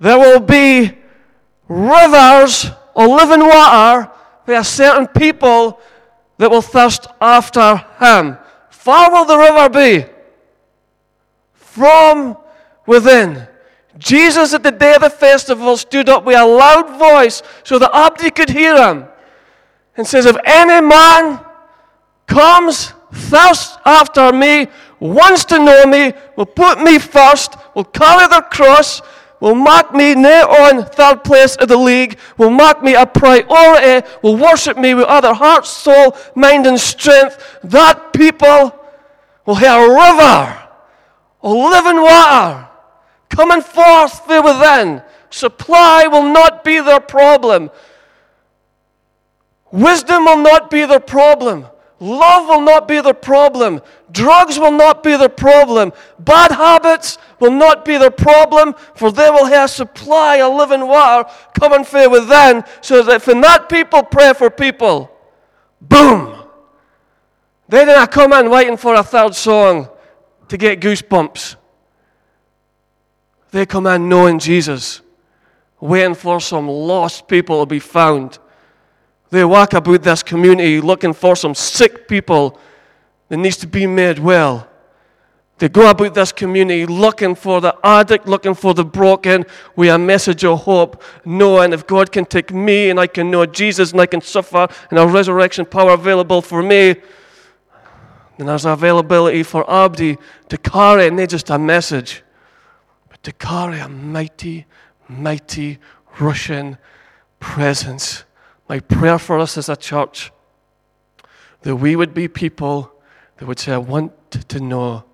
there 0.00 0.18
will 0.18 0.40
be 0.40 0.96
rivers 1.68 2.70
of 2.98 3.08
living 3.08 3.40
water 3.40 4.10
there 4.48 4.56
are 4.56 4.64
certain 4.64 5.06
people 5.06 5.78
that 6.38 6.50
will 6.50 6.62
thirst 6.62 7.06
after 7.20 7.76
him. 8.00 8.38
Far 8.70 9.10
will 9.12 9.26
the 9.26 9.36
river 9.36 9.68
be 9.68 10.06
from 11.52 12.38
within. 12.86 13.46
Jesus 13.98 14.54
at 14.54 14.62
the 14.62 14.70
day 14.70 14.94
of 14.94 15.02
the 15.02 15.10
festival 15.10 15.76
stood 15.76 16.08
up 16.08 16.24
with 16.24 16.38
a 16.38 16.46
loud 16.46 16.98
voice 16.98 17.42
so 17.62 17.78
that 17.78 17.90
Abdi 17.92 18.30
could 18.30 18.48
hear 18.48 18.74
him 18.74 19.04
and 19.98 20.06
says, 20.06 20.24
If 20.24 20.36
any 20.46 20.86
man 20.86 21.44
comes, 22.26 22.94
thirsts 23.12 23.76
after 23.84 24.32
me, 24.32 24.68
wants 24.98 25.44
to 25.44 25.58
know 25.58 25.84
me, 25.84 26.14
will 26.36 26.46
put 26.46 26.80
me 26.80 26.98
first, 26.98 27.54
will 27.74 27.84
carry 27.84 28.26
their 28.28 28.40
cross, 28.40 29.02
will 29.40 29.54
mark 29.54 29.94
me 29.94 30.14
not 30.14 30.50
on 30.50 30.84
third 30.84 31.22
place 31.24 31.56
of 31.56 31.68
the 31.68 31.76
league, 31.76 32.18
will 32.36 32.50
mark 32.50 32.82
me 32.82 32.94
a 32.94 33.06
priority, 33.06 34.06
will 34.22 34.36
worship 34.36 34.76
me 34.76 34.94
with 34.94 35.06
other 35.06 35.34
heart, 35.34 35.66
soul, 35.66 36.16
mind, 36.34 36.66
and 36.66 36.78
strength, 36.78 37.58
that 37.64 38.12
people 38.12 38.74
will 39.46 39.54
hear 39.56 39.72
a 39.72 39.88
river 39.88 40.68
of 41.42 41.56
living 41.56 42.02
water 42.02 42.68
coming 43.28 43.62
forth 43.62 44.24
from 44.26 44.44
within. 44.44 45.02
Supply 45.30 46.06
will 46.06 46.32
not 46.32 46.64
be 46.64 46.80
their 46.80 47.00
problem. 47.00 47.70
Wisdom 49.70 50.24
will 50.24 50.38
not 50.38 50.70
be 50.70 50.86
their 50.86 51.00
problem. 51.00 51.66
Love 52.00 52.48
will 52.48 52.62
not 52.62 52.88
be 52.88 53.00
their 53.00 53.14
problem. 53.14 53.80
Drugs 54.10 54.58
will 54.58 54.72
not 54.72 55.02
be 55.02 55.16
their 55.16 55.28
problem. 55.28 55.92
Bad 56.18 56.52
habits 56.52 57.18
will 57.40 57.50
not 57.50 57.84
be 57.84 57.98
their 57.98 58.10
problem, 58.10 58.74
for 58.94 59.12
they 59.12 59.30
will 59.30 59.46
have 59.46 59.70
supply 59.70 60.36
of 60.40 60.54
living 60.54 60.86
water 60.86 61.28
coming 61.58 61.84
from 61.84 62.10
within, 62.10 62.64
so 62.80 63.02
that 63.02 63.26
when 63.26 63.40
that 63.42 63.68
people 63.68 64.02
pray 64.02 64.32
for 64.32 64.50
people, 64.50 65.10
boom, 65.80 66.44
they 67.68 67.84
didn't 67.84 68.10
come 68.10 68.32
in 68.32 68.50
waiting 68.50 68.76
for 68.76 68.94
a 68.94 69.02
third 69.02 69.34
song 69.34 69.88
to 70.48 70.56
get 70.56 70.80
goosebumps. 70.80 71.56
They 73.50 73.66
come 73.66 73.86
in 73.86 74.08
knowing 74.08 74.38
Jesus, 74.38 75.02
waiting 75.80 76.14
for 76.14 76.40
some 76.40 76.68
lost 76.68 77.28
people 77.28 77.60
to 77.60 77.66
be 77.66 77.78
found 77.78 78.38
they 79.30 79.44
walk 79.44 79.74
about 79.74 80.02
this 80.02 80.22
community 80.22 80.80
looking 80.80 81.12
for 81.12 81.36
some 81.36 81.54
sick 81.54 82.08
people 82.08 82.58
that 83.28 83.36
needs 83.36 83.56
to 83.58 83.66
be 83.66 83.86
made 83.86 84.18
well. 84.18 84.68
They 85.58 85.68
go 85.68 85.90
about 85.90 86.14
this 86.14 86.30
community 86.30 86.86
looking 86.86 87.34
for 87.34 87.60
the 87.60 87.76
addict, 87.82 88.28
looking 88.28 88.54
for 88.54 88.74
the 88.74 88.84
broken, 88.84 89.44
with 89.74 89.90
a 89.90 89.98
message 89.98 90.44
of 90.44 90.60
hope, 90.60 91.02
knowing 91.24 91.72
if 91.72 91.86
God 91.86 92.12
can 92.12 92.24
take 92.24 92.52
me 92.52 92.90
and 92.90 93.00
I 93.00 93.08
can 93.08 93.30
know 93.30 93.44
Jesus 93.44 93.90
and 93.90 94.00
I 94.00 94.06
can 94.06 94.20
suffer 94.20 94.68
and 94.90 94.98
a 94.98 95.06
resurrection 95.06 95.66
power 95.66 95.92
available 95.92 96.42
for 96.42 96.62
me, 96.62 96.94
then 98.36 98.46
there's 98.46 98.64
availability 98.64 99.42
for 99.42 99.68
Abdi 99.68 100.16
to 100.48 100.58
carry 100.58 101.08
and 101.08 101.16
not 101.16 101.28
just 101.28 101.50
a 101.50 101.58
message, 101.58 102.22
but 103.08 103.20
to 103.24 103.32
carry 103.32 103.80
a 103.80 103.88
mighty, 103.88 104.66
mighty 105.08 105.78
Russian 106.20 106.78
presence 107.40 108.24
my 108.68 108.80
prayer 108.80 109.18
for 109.18 109.38
us 109.38 109.56
as 109.56 109.68
a 109.68 109.76
church 109.76 110.30
that 111.62 111.76
we 111.76 111.96
would 111.96 112.14
be 112.14 112.28
people 112.28 112.92
that 113.38 113.46
would 113.46 113.58
say, 113.58 113.72
I 113.72 113.78
want 113.78 114.12
to 114.30 114.60
know 114.60 115.04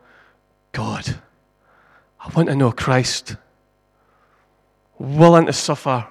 God. 0.72 1.20
I 2.20 2.30
want 2.34 2.48
to 2.48 2.56
know 2.56 2.72
Christ. 2.72 3.36
Willing 4.98 5.46
to 5.46 5.52
suffer. 5.52 6.06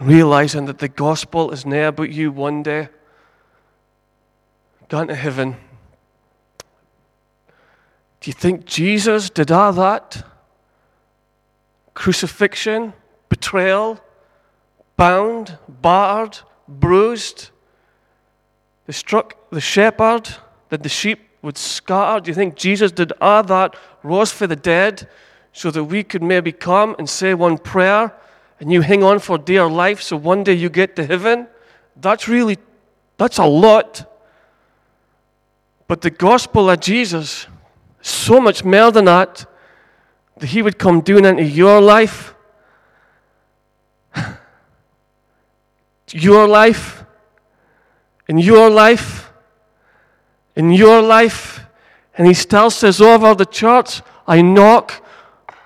Realizing 0.00 0.66
that 0.66 0.78
the 0.78 0.88
gospel 0.88 1.50
is 1.50 1.66
near 1.66 1.88
about 1.88 2.10
you 2.10 2.30
one 2.30 2.62
day. 2.62 2.88
Going 4.88 5.08
to 5.08 5.14
heaven. 5.14 5.56
Do 8.20 8.30
you 8.30 8.32
think 8.32 8.64
Jesus 8.64 9.30
did 9.30 9.50
all 9.50 9.72
that? 9.74 10.24
Crucifixion, 11.94 12.92
betrayal, 13.28 14.00
bound, 14.96 15.58
barred, 15.68 16.38
bruised. 16.68 17.50
They 18.86 18.92
struck 18.92 19.50
the 19.50 19.60
shepherd, 19.60 20.28
that 20.68 20.82
the 20.82 20.88
sheep 20.88 21.20
would 21.42 21.56
scatter. 21.58 22.20
Do 22.20 22.30
you 22.30 22.34
think 22.34 22.56
Jesus 22.56 22.90
did 22.92 23.12
all 23.20 23.42
that, 23.44 23.76
rose 24.02 24.32
for 24.32 24.46
the 24.46 24.56
dead, 24.56 25.08
so 25.52 25.70
that 25.70 25.84
we 25.84 26.02
could 26.02 26.22
maybe 26.22 26.52
come 26.52 26.96
and 26.98 27.08
say 27.08 27.34
one 27.34 27.58
prayer 27.58 28.12
and 28.60 28.72
you 28.72 28.80
hang 28.80 29.04
on 29.04 29.18
for 29.18 29.38
dear 29.38 29.66
life 29.66 30.00
so 30.00 30.16
one 30.16 30.42
day 30.42 30.54
you 30.54 30.68
get 30.68 30.96
to 30.96 31.06
heaven? 31.06 31.46
That's 31.96 32.28
really, 32.28 32.58
that's 33.16 33.38
a 33.38 33.44
lot. 33.44 34.10
But 35.86 36.00
the 36.00 36.10
gospel 36.10 36.70
of 36.70 36.80
Jesus 36.80 37.46
so 38.00 38.40
much 38.40 38.64
more 38.64 38.90
than 38.90 39.04
that, 39.04 39.46
that 40.38 40.48
he 40.48 40.60
would 40.62 40.78
come 40.78 41.00
down 41.00 41.24
into 41.24 41.44
your 41.44 41.80
life, 41.80 42.34
your 46.10 46.48
life, 46.48 47.03
in 48.28 48.38
your 48.38 48.70
life, 48.70 49.32
in 50.56 50.72
your 50.72 51.02
life. 51.02 51.60
And 52.16 52.26
he 52.26 52.34
still 52.34 52.70
says 52.70 53.00
oh, 53.00 53.14
over 53.14 53.34
the 53.34 53.46
church, 53.46 54.02
I 54.26 54.40
knock 54.40 55.04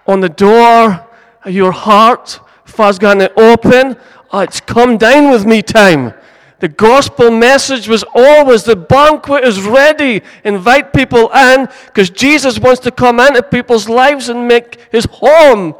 on 0.06 0.20
the 0.20 0.28
door 0.28 1.06
of 1.44 1.52
your 1.52 1.72
heart. 1.72 2.40
If 2.66 2.80
I 2.80 2.92
going 2.92 3.18
to 3.18 3.32
open, 3.40 3.96
oh, 4.32 4.40
it's 4.40 4.60
come 4.60 4.96
down 4.96 5.30
with 5.30 5.44
me 5.44 5.62
time. 5.62 6.14
The 6.60 6.68
gospel 6.68 7.30
message 7.30 7.86
was 7.86 8.04
always 8.14 8.64
the 8.64 8.74
banquet 8.74 9.44
is 9.44 9.62
ready. 9.62 10.22
Invite 10.42 10.92
people 10.92 11.30
in 11.32 11.68
because 11.86 12.10
Jesus 12.10 12.58
wants 12.58 12.80
to 12.80 12.90
come 12.90 13.20
into 13.20 13.42
people's 13.42 13.88
lives 13.88 14.28
and 14.28 14.48
make 14.48 14.80
his 14.90 15.06
home 15.10 15.76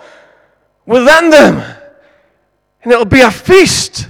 within 0.87 1.31
them. 1.31 1.77
And 2.83 2.93
it'll 2.93 3.05
be 3.05 3.23
a 3.23 3.31
feast 3.31 4.09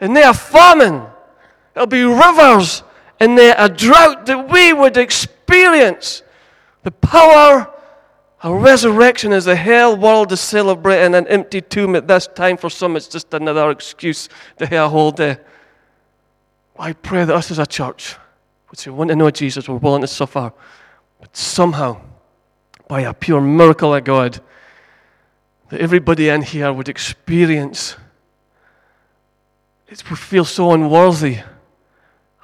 and 0.00 0.14
they 0.14 0.22
are 0.22 0.34
famine. 0.34 1.06
It'll 1.74 1.86
be 1.86 2.04
rivers 2.04 2.82
and 3.20 3.36
they 3.38 3.50
a 3.50 3.68
drought 3.68 4.26
that 4.26 4.48
we 4.50 4.72
would 4.72 4.96
experience. 4.96 6.22
The 6.82 6.90
power 6.90 7.72
of 8.42 8.62
resurrection 8.62 9.32
is 9.32 9.44
the 9.44 9.56
hell 9.56 9.96
world 9.96 10.32
is 10.32 10.40
celebrating 10.40 11.14
an 11.14 11.28
empty 11.28 11.60
tomb 11.60 11.94
at 11.94 12.08
this 12.08 12.26
time. 12.26 12.56
For 12.56 12.68
some, 12.68 12.96
it's 12.96 13.06
just 13.06 13.32
another 13.32 13.70
excuse 13.70 14.28
to 14.58 14.66
have 14.66 14.86
a 14.86 14.88
whole 14.88 15.12
day. 15.12 15.38
I 16.78 16.92
pray 16.94 17.24
that 17.24 17.34
us 17.34 17.50
as 17.50 17.58
a 17.58 17.66
church 17.66 18.16
say, 18.74 18.90
we 18.90 18.96
want 18.96 19.10
to 19.10 19.16
know 19.16 19.30
Jesus, 19.30 19.68
we're 19.68 19.76
willing 19.76 20.00
to 20.00 20.06
suffer, 20.06 20.52
but 21.20 21.36
somehow, 21.36 22.00
by 22.88 23.02
a 23.02 23.12
pure 23.12 23.40
miracle 23.40 23.94
of 23.94 24.04
God, 24.04 24.40
that 25.68 25.80
everybody 25.80 26.28
in 26.28 26.42
here 26.42 26.72
would 26.72 26.88
experience 26.88 27.96
it 29.88 30.08
would 30.08 30.18
feel 30.18 30.46
so 30.46 30.72
unworthy. 30.72 31.40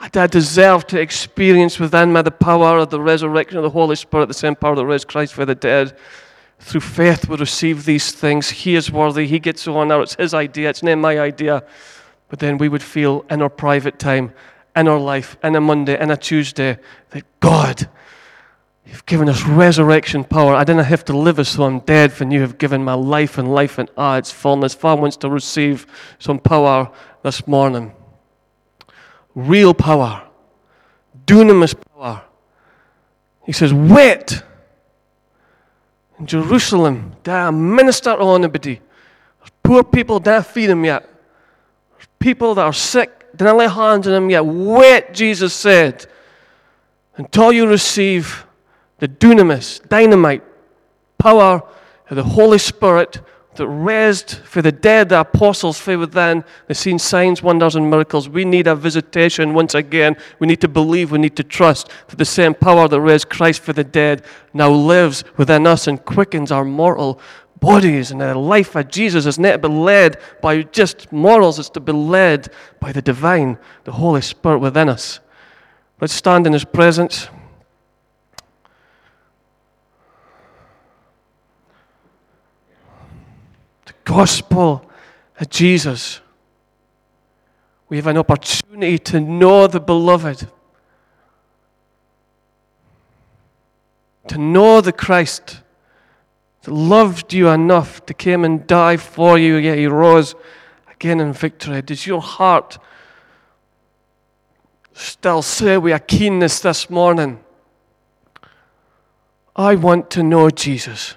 I 0.00 0.26
deserve 0.28 0.86
to 0.88 1.00
experience 1.00 1.80
within 1.80 2.12
me 2.12 2.22
the 2.22 2.30
power 2.30 2.78
of 2.78 2.90
the 2.90 3.00
resurrection 3.00 3.56
of 3.58 3.64
the 3.64 3.70
Holy 3.70 3.96
Spirit, 3.96 4.26
the 4.26 4.34
same 4.34 4.54
power 4.54 4.76
that 4.76 4.86
raised 4.86 5.08
Christ 5.08 5.34
from 5.34 5.46
the 5.46 5.56
dead. 5.56 5.96
Through 6.60 6.82
faith, 6.82 7.28
we 7.28 7.36
receive 7.36 7.84
these 7.84 8.12
things. 8.12 8.50
He 8.50 8.76
is 8.76 8.92
worthy. 8.92 9.26
He 9.26 9.40
gets 9.40 9.64
the 9.64 9.72
honor. 9.72 10.02
It's 10.02 10.14
His 10.14 10.34
idea. 10.34 10.70
It's 10.70 10.82
not 10.82 10.98
my 10.98 11.18
idea. 11.18 11.64
But 12.28 12.38
then 12.38 12.58
we 12.58 12.68
would 12.68 12.82
feel 12.82 13.24
in 13.28 13.42
our 13.42 13.48
private 13.48 13.98
time, 13.98 14.32
in 14.76 14.86
our 14.86 15.00
life, 15.00 15.36
in 15.42 15.56
a 15.56 15.60
Monday, 15.60 16.00
in 16.00 16.10
a 16.10 16.16
Tuesday, 16.16 16.78
that 17.10 17.24
God, 17.40 17.88
you've 18.86 19.06
given 19.06 19.28
us 19.28 19.44
resurrection 19.46 20.22
power. 20.24 20.54
I 20.54 20.62
didn't 20.62 20.84
have 20.84 21.04
to 21.06 21.16
live 21.16 21.40
as 21.40 21.54
though 21.54 21.64
I'm 21.64 21.80
dead, 21.80 22.12
for 22.12 22.24
you 22.24 22.40
have 22.40 22.58
given 22.58 22.84
my 22.84 22.94
life 22.94 23.36
and 23.38 23.52
life 23.52 23.78
and 23.78 23.90
ah, 23.96 24.16
its 24.16 24.30
fullness. 24.30 24.74
Father 24.74 25.00
wants 25.00 25.16
to 25.18 25.30
receive 25.30 25.86
some 26.18 26.38
power 26.38 26.90
this 27.22 27.46
morning. 27.48 27.92
Real 29.38 29.72
power, 29.72 30.26
dunamis 31.26 31.74
power. 31.94 32.22
He 33.46 33.52
says, 33.52 33.72
wait 33.72 34.42
in 36.18 36.26
Jerusalem, 36.26 37.12
there 37.22 37.52
minister 37.52 38.16
to 38.16 38.22
anybody. 38.22 38.80
There's 39.38 39.50
poor 39.62 39.84
people, 39.84 40.18
don't 40.18 40.44
feed 40.44 40.66
them 40.66 40.84
yet 40.84 41.08
people 42.18 42.54
that 42.54 42.62
are 42.62 42.72
sick, 42.72 43.30
didn't 43.36 43.56
lay 43.56 43.68
hands 43.68 44.06
on 44.06 44.12
them 44.12 44.30
yet. 44.30 44.44
Wait, 44.44 45.12
Jesus 45.12 45.54
said, 45.54 46.06
until 47.16 47.52
you 47.52 47.66
receive 47.66 48.46
the 48.98 49.08
dunamis, 49.08 49.86
dynamite, 49.88 50.42
power 51.18 51.62
of 52.10 52.16
the 52.16 52.22
Holy 52.22 52.58
Spirit 52.58 53.20
that 53.58 53.68
raised 53.68 54.38
for 54.38 54.62
the 54.62 54.72
dead 54.72 55.10
the 55.10 55.20
apostles 55.20 55.78
for 55.78 55.98
within. 55.98 56.42
They've 56.66 56.76
seen 56.76 56.98
signs, 56.98 57.42
wonders, 57.42 57.76
and 57.76 57.90
miracles. 57.90 58.28
We 58.28 58.44
need 58.44 58.66
a 58.66 58.74
visitation 58.74 59.54
once 59.54 59.74
again. 59.74 60.16
We 60.38 60.46
need 60.46 60.60
to 60.62 60.68
believe, 60.68 61.12
we 61.12 61.18
need 61.18 61.36
to 61.36 61.44
trust 61.44 61.90
that 62.08 62.16
the 62.16 62.24
same 62.24 62.54
power 62.54 62.88
that 62.88 63.00
raised 63.00 63.28
Christ 63.28 63.60
for 63.62 63.72
the 63.72 63.84
dead 63.84 64.24
now 64.54 64.70
lives 64.70 65.22
within 65.36 65.66
us 65.66 65.86
and 65.86 66.04
quickens 66.04 66.50
our 66.50 66.64
mortal 66.64 67.20
bodies 67.60 68.10
and 68.10 68.20
the 68.20 68.34
life 68.36 68.76
of 68.76 68.88
Jesus 68.88 69.26
is 69.26 69.38
not 69.38 69.52
to 69.52 69.58
be 69.58 69.68
led 69.68 70.20
by 70.40 70.62
just 70.62 71.12
morals, 71.12 71.58
it's 71.58 71.70
to 71.70 71.80
be 71.80 71.92
led 71.92 72.48
by 72.80 72.92
the 72.92 73.02
divine, 73.02 73.58
the 73.84 73.92
Holy 73.92 74.20
Spirit 74.20 74.58
within 74.58 74.88
us. 74.88 75.20
Let's 76.00 76.14
stand 76.14 76.46
in 76.46 76.52
His 76.52 76.64
presence. 76.64 77.28
Gospel 84.08 84.90
of 85.38 85.50
Jesus. 85.50 86.20
We 87.90 87.98
have 87.98 88.06
an 88.06 88.16
opportunity 88.16 88.98
to 88.98 89.20
know 89.20 89.66
the 89.66 89.80
beloved, 89.80 90.48
to 94.28 94.38
know 94.38 94.80
the 94.80 94.92
Christ 94.92 95.60
that 96.62 96.72
loved 96.72 97.34
you 97.34 97.48
enough 97.48 98.04
to 98.06 98.14
come 98.14 98.44
and 98.44 98.66
die 98.66 98.96
for 98.96 99.38
you, 99.38 99.56
yet 99.56 99.76
he 99.76 99.86
rose 99.86 100.34
again 100.90 101.20
in 101.20 101.34
victory? 101.34 101.82
Does 101.82 102.06
your 102.06 102.22
heart 102.22 102.78
still 104.94 105.42
say 105.42 105.76
with 105.76 105.94
a 105.94 106.00
keenness 106.00 106.60
this 106.60 106.88
morning, 106.88 107.40
I 109.54 109.74
want 109.74 110.10
to 110.12 110.22
know 110.22 110.48
Jesus? 110.48 111.14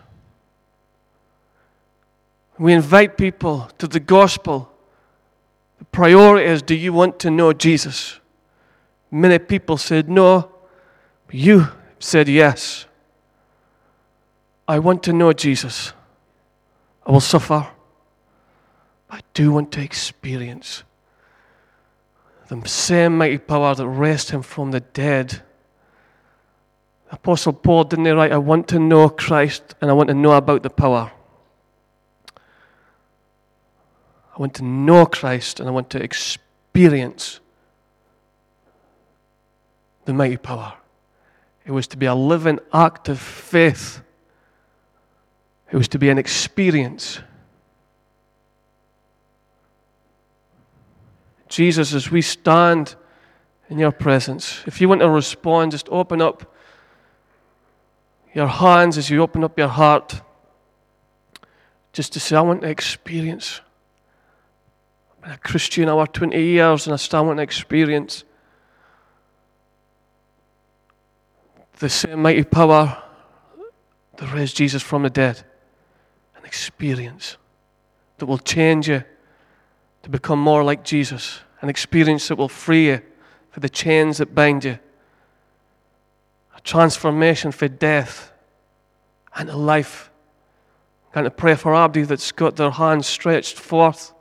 We 2.62 2.74
invite 2.74 3.18
people 3.18 3.72
to 3.80 3.88
the 3.88 4.00
gospel. 4.00 4.72
The 5.80 5.86
priority 5.86 6.46
is 6.46 6.62
do 6.62 6.76
you 6.76 6.94
want 6.94 7.18
to 7.22 7.32
know 7.32 7.54
Jesus? 7.54 8.20
Many 9.10 9.40
people 9.40 9.78
said 9.78 10.08
no, 10.08 10.52
you 11.32 11.70
said 11.98 12.30
yes. 12.30 12.86
I 14.68 14.78
want 14.78 15.02
to 15.04 15.12
know 15.12 15.34
Jesus. 15.34 15.94
I 17.04 17.12
will 17.12 17.20
suffer. 17.20 17.68
I 19.10 19.22
do 19.34 19.52
want 19.52 19.72
to 19.72 19.82
experience 19.82 20.84
the 22.48 22.62
same 22.68 23.18
mighty 23.18 23.40
power 23.40 23.74
that 23.74 23.88
raised 23.88 24.30
him 24.30 24.44
from 24.44 24.70
the 24.70 24.82
dead. 24.82 25.42
Apostle 27.10 27.54
Paul 27.54 27.86
didn't 27.86 28.06
he 28.06 28.12
write, 28.12 28.32
I 28.32 28.38
want 28.38 28.68
to 28.68 28.78
know 28.78 29.10
Christ 29.10 29.74
and 29.82 29.90
I 29.90 29.96
want 29.96 30.10
to 30.10 30.14
know 30.14 30.34
about 30.34 30.62
the 30.62 30.70
power. 30.70 31.12
I 34.31 34.31
want 34.42 34.56
to 34.56 34.64
know 34.64 35.06
Christ 35.06 35.60
and 35.60 35.70
I 35.70 35.72
want 35.72 35.90
to 35.92 36.04
experience 36.04 37.40
the 40.06 40.14
mighty 40.14 40.38
power. 40.38 40.74
It 41.66 41.72
was 41.72 41.88
to 41.88 41.98
be 41.98 42.08
a 42.08 42.16
living 42.16 42.60
act 42.74 43.08
of 43.08 43.20
faith 43.20 44.02
it 45.72 45.78
was 45.78 45.88
to 45.90 46.00
be 46.00 46.10
an 46.10 46.18
experience. 46.18 47.22
Jesus, 51.48 51.94
as 51.94 52.12
we 52.12 52.22
stand 52.22 52.96
in 53.70 53.80
your 53.80 53.92
presence, 53.92 54.64
if 54.68 54.82
you 54.82 54.90
want 54.90 55.00
to 55.02 55.10
respond, 55.10 55.72
just 55.72 55.88
open 55.90 56.22
up 56.22 56.54
your 58.34 58.48
hands 58.48 58.98
as 58.98 59.10
you 59.10 59.22
open 59.22 59.44
up 59.44 59.58
your 59.58 59.70
heart. 59.70 60.22
Just 61.94 62.14
to 62.14 62.20
say, 62.20 62.36
I 62.36 62.42
want 62.42 62.62
to 62.62 62.70
experience. 62.70 63.62
A 65.24 65.38
Christian 65.38 65.88
over 65.88 66.06
20 66.08 66.42
years 66.42 66.88
and 66.88 66.94
I 66.94 66.98
still 66.98 67.26
want 67.26 67.38
to 67.38 67.44
experience 67.44 68.24
the 71.80 71.90
same 71.90 72.22
mighty 72.22 72.44
power 72.44 73.02
that 74.18 74.34
raised 74.34 74.56
Jesus 74.56 74.84
from 74.84 75.04
the 75.04 75.10
dead 75.10 75.44
An 76.36 76.46
experience 76.46 77.38
that 78.18 78.26
will 78.28 78.38
change 78.38 78.88
you 78.88 79.04
to 80.04 80.10
become 80.10 80.40
more 80.40 80.64
like 80.64 80.84
Jesus, 80.84 81.42
an 81.62 81.70
experience 81.70 82.28
that 82.28 82.38
will 82.38 82.50
free 82.50 82.88
you 82.88 83.02
for 83.52 83.60
the 83.60 83.70
chains 83.70 84.18
that 84.18 84.34
bind 84.34 84.64
you, 84.64 84.80
a 86.56 86.62
transformation 86.62 87.52
for 87.52 87.68
death 87.68 88.32
and 89.36 89.50
a 89.50 89.58
life. 89.58 90.10
Going 91.14 91.26
to 91.26 91.32
pray 91.32 91.56
for 91.56 91.76
Abdi 91.76 92.04
that's 92.04 92.32
got 92.32 92.56
their 92.56 92.72
hands 92.72 93.06
stretched 93.06 93.60
forth. 93.60 94.14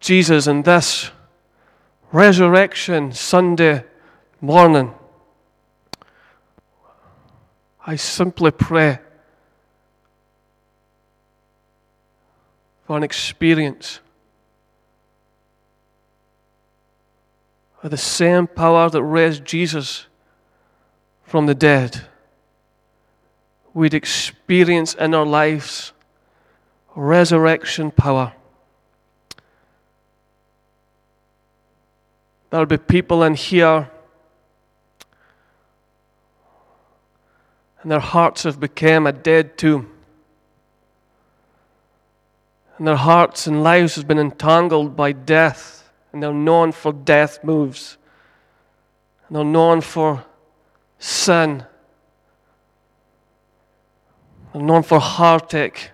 Jesus, 0.00 0.46
in 0.46 0.62
this 0.62 1.10
Resurrection 2.12 3.12
Sunday 3.12 3.84
morning. 4.40 4.94
I 7.86 7.96
simply 7.96 8.50
pray 8.50 9.00
for 12.86 12.96
an 12.96 13.02
experience 13.02 14.00
of 17.82 17.90
the 17.90 17.96
same 17.96 18.46
power 18.46 18.88
that 18.88 19.02
raised 19.02 19.44
Jesus 19.44 20.06
from 21.24 21.46
the 21.46 21.54
dead. 21.54 22.06
We'd 23.74 23.94
experience 23.94 24.94
in 24.94 25.14
our 25.14 25.26
lives 25.26 25.92
resurrection 26.94 27.90
power. 27.90 28.32
There'll 32.50 32.66
be 32.66 32.78
people 32.78 33.22
in 33.22 33.34
here, 33.34 33.90
and 37.82 37.90
their 37.90 38.00
hearts 38.00 38.44
have 38.44 38.58
become 38.58 39.06
a 39.06 39.12
dead 39.12 39.58
tomb. 39.58 39.90
And 42.78 42.86
their 42.86 42.96
hearts 42.96 43.46
and 43.46 43.62
lives 43.62 43.96
has 43.96 44.04
been 44.04 44.18
entangled 44.18 44.96
by 44.96 45.12
death, 45.12 45.90
and 46.12 46.22
they're 46.22 46.32
known 46.32 46.72
for 46.72 46.92
death 46.92 47.42
moves. 47.42 47.98
And 49.26 49.36
they're 49.36 49.44
known 49.44 49.80
for 49.80 50.24
sin. 50.98 51.64
They're 54.52 54.62
known 54.62 54.84
for 54.84 55.00
heartache. 55.00 55.90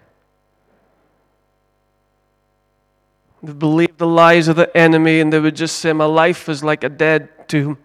They 3.45 3.53
believe 3.53 3.99
the 3.99 4.07
lies 4.07 4.49
of 4.49 4.57
the 4.57 4.75
enemy 4.75 5.21
and 5.21 5.31
they 5.31 5.39
would 5.39 5.55
just 5.55 5.79
say, 5.79 5.93
My 5.93 6.07
life 6.07 6.49
is 6.49 6.65
like 6.65 6.83
a 6.83 6.89
dead 6.89 7.47
tomb. 7.47 7.77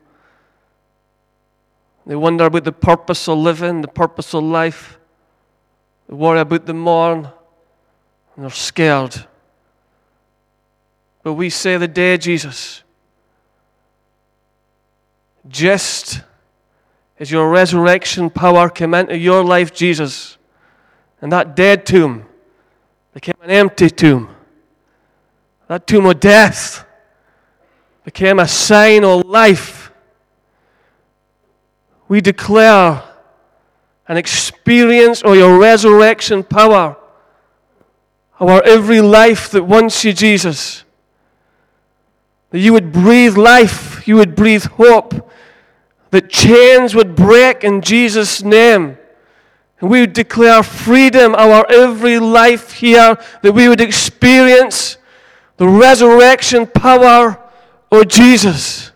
They 2.05 2.15
wonder 2.15 2.45
about 2.45 2.63
the 2.63 2.71
purpose 2.71 3.27
of 3.27 3.39
living, 3.39 3.81
the 3.81 3.89
purpose 3.89 4.33
of 4.33 4.45
life. 4.45 4.97
They 6.07 6.15
worry 6.15 6.39
about 6.39 6.65
the 6.65 6.73
morn 6.73 7.27
and 8.35 8.45
they're 8.45 8.49
scared. 8.51 9.25
But 11.23 11.33
we 11.33 11.49
say 11.49 11.75
the 11.75 11.89
day, 11.89 12.17
Jesus, 12.17 12.83
just 15.45 16.21
as 17.19 17.29
your 17.29 17.49
resurrection 17.49 18.29
power 18.29 18.69
came 18.69 18.93
into 18.93 19.17
your 19.17 19.43
life, 19.43 19.73
Jesus, 19.73 20.37
and 21.21 21.33
that 21.33 21.53
dead 21.57 21.85
tomb 21.85 22.25
became 23.13 23.35
an 23.41 23.51
empty 23.51 23.89
tomb 23.89 24.37
that 25.69 25.85
tomb 25.85 26.07
of 26.07 26.19
death 26.19 26.83
became 28.03 28.39
a 28.39 28.47
sign 28.47 29.05
of 29.05 29.25
life. 29.25 29.91
We 32.07 32.21
declare 32.21 33.03
an 34.07 34.17
experience 34.17 35.21
of 35.21 35.35
your 35.35 35.59
resurrection 35.59 36.43
power 36.43 36.97
our 38.39 38.63
every 38.63 39.01
life 39.01 39.51
that 39.51 39.63
wants 39.63 40.03
you, 40.03 40.13
Jesus. 40.13 40.83
That 42.51 42.59
you 42.59 42.73
would 42.73 42.91
breathe 42.91 43.37
life, 43.37 44.07
you 44.07 44.15
would 44.15 44.35
breathe 44.35 44.63
hope, 44.63 45.29
that 46.09 46.29
chains 46.29 46.95
would 46.95 47.15
break 47.15 47.63
in 47.63 47.81
Jesus' 47.81 48.41
name. 48.41 48.97
And 49.79 49.89
we 49.89 50.01
would 50.01 50.13
declare 50.13 50.63
freedom, 50.63 51.35
our 51.35 51.65
every 51.69 52.17
life 52.17 52.71
here, 52.71 53.17
that 53.43 53.51
we 53.51 53.69
would 53.69 53.81
experience 53.81 54.97
the 55.59 55.67
resurrection 55.67 56.65
power 56.65 57.37
of 57.91 58.07
Jesus. 58.07 58.91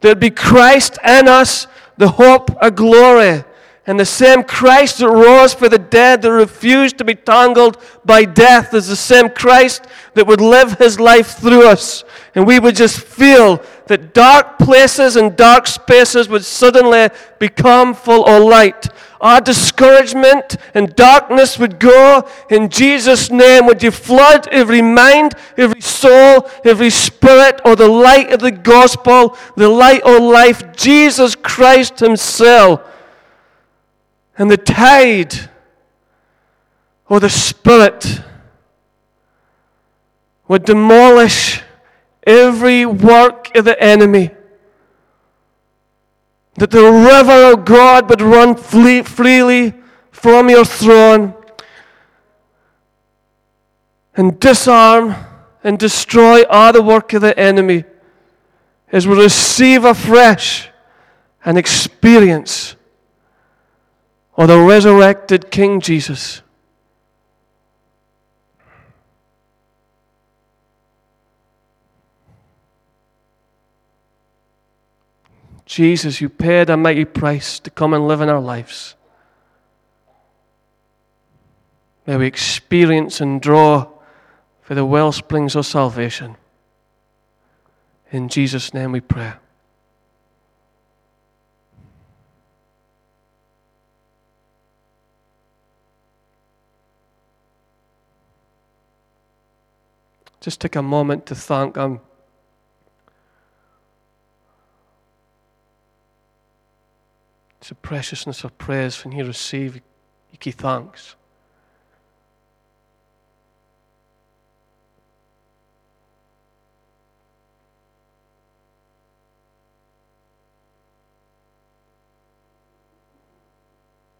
There'd 0.00 0.20
be 0.20 0.30
Christ 0.30 0.98
in 1.04 1.26
us, 1.26 1.66
the 1.96 2.08
hope 2.08 2.50
of 2.62 2.76
glory. 2.76 3.42
And 3.88 3.98
the 3.98 4.04
same 4.04 4.44
Christ 4.44 4.98
that 4.98 5.08
rose 5.08 5.52
for 5.52 5.68
the 5.68 5.78
dead, 5.78 6.22
that 6.22 6.32
refused 6.32 6.98
to 6.98 7.04
be 7.04 7.14
tangled 7.14 7.80
by 8.04 8.24
death, 8.24 8.72
is 8.72 8.86
the 8.86 8.96
same 8.96 9.30
Christ 9.30 9.84
that 10.14 10.26
would 10.26 10.40
live 10.40 10.78
his 10.78 10.98
life 10.98 11.38
through 11.38 11.68
us. 11.68 12.04
And 12.34 12.46
we 12.46 12.58
would 12.60 12.76
just 12.76 13.00
feel 13.00 13.62
that 13.86 14.14
dark 14.14 14.58
places 14.58 15.16
and 15.16 15.36
dark 15.36 15.66
spaces 15.66 16.28
would 16.28 16.44
suddenly 16.44 17.10
become 17.40 17.94
full 17.94 18.24
of 18.26 18.42
light 18.44 18.88
our 19.20 19.40
discouragement 19.40 20.56
and 20.74 20.94
darkness 20.94 21.58
would 21.58 21.78
go. 21.78 22.28
In 22.50 22.68
Jesus' 22.68 23.30
name, 23.30 23.66
would 23.66 23.82
you 23.82 23.90
flood 23.90 24.48
every 24.48 24.82
mind, 24.82 25.34
every 25.56 25.80
soul, 25.80 26.48
every 26.64 26.90
spirit, 26.90 27.60
or 27.64 27.76
the 27.76 27.88
light 27.88 28.32
of 28.32 28.40
the 28.40 28.50
gospel, 28.50 29.36
the 29.56 29.68
light 29.68 30.02
of 30.02 30.22
life, 30.22 30.74
Jesus 30.76 31.34
Christ 31.34 32.00
Himself. 32.00 32.80
And 34.38 34.50
the 34.50 34.56
tide 34.56 35.48
or 37.08 37.20
the 37.20 37.30
Spirit 37.30 38.20
would 40.48 40.64
demolish 40.64 41.62
every 42.26 42.84
work 42.84 43.54
of 43.56 43.64
the 43.64 43.80
enemy 43.82 44.30
that 46.56 46.70
the 46.70 46.90
river 46.90 47.52
of 47.52 47.64
God 47.64 48.08
would 48.08 48.22
run 48.22 48.54
freely 48.54 49.74
from 50.10 50.48
your 50.48 50.64
throne 50.64 51.34
and 54.14 54.40
disarm 54.40 55.14
and 55.62 55.78
destroy 55.78 56.44
all 56.44 56.72
the 56.72 56.82
work 56.82 57.12
of 57.12 57.20
the 57.22 57.38
enemy 57.38 57.84
as 58.90 59.06
we 59.06 59.20
receive 59.20 59.84
afresh 59.84 60.70
an 61.44 61.56
experience 61.56 62.76
of 64.36 64.48
the 64.48 64.58
resurrected 64.58 65.50
King 65.50 65.80
Jesus. 65.80 66.42
Jesus, 75.66 76.20
you 76.20 76.28
paid 76.28 76.70
a 76.70 76.76
mighty 76.76 77.04
price 77.04 77.58
to 77.58 77.70
come 77.70 77.92
and 77.92 78.06
live 78.06 78.20
in 78.20 78.28
our 78.28 78.40
lives. 78.40 78.94
May 82.06 82.16
we 82.16 82.26
experience 82.26 83.20
and 83.20 83.40
draw 83.40 83.88
for 84.62 84.76
the 84.76 84.84
well 84.84 85.10
springs 85.10 85.56
of 85.56 85.66
salvation. 85.66 86.36
In 88.12 88.28
Jesus' 88.28 88.72
name 88.72 88.92
we 88.92 89.00
pray. 89.00 89.32
Just 100.40 100.60
take 100.60 100.76
a 100.76 100.82
moment 100.82 101.26
to 101.26 101.34
thank 101.34 101.74
Him. 101.74 101.98
It's 107.66 107.70
the 107.70 107.74
preciousness 107.74 108.44
of 108.44 108.56
praise 108.58 109.04
when 109.04 109.12
you 109.12 109.24
receive, 109.24 109.74
you 109.74 109.82
give 110.38 110.54
thanks. 110.54 111.16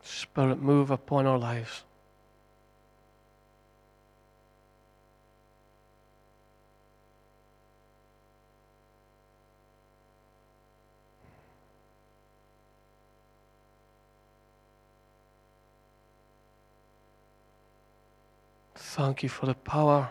Spirit, 0.03 0.61
move 0.61 0.91
upon 0.91 1.27
our 1.27 1.39
lives. 1.39 1.86
Thank 18.97 19.23
you 19.23 19.29
for 19.29 19.45
the 19.45 19.55
power 19.55 20.09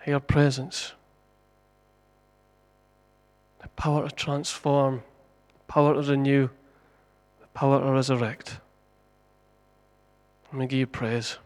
of 0.00 0.06
your 0.06 0.20
presence. 0.20 0.92
The 3.60 3.66
power 3.70 4.08
to 4.08 4.14
transform, 4.14 5.02
the 5.54 5.72
power 5.72 5.94
to 5.94 6.10
renew, 6.12 6.48
the 7.40 7.48
power 7.52 7.80
to 7.80 7.90
resurrect. 7.90 8.60
Let 10.52 10.60
me 10.60 10.66
give 10.68 10.78
you 10.78 10.86
praise. 10.86 11.38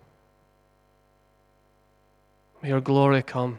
May 2.60 2.68
your 2.68 2.82
glory 2.82 3.22
come. 3.22 3.58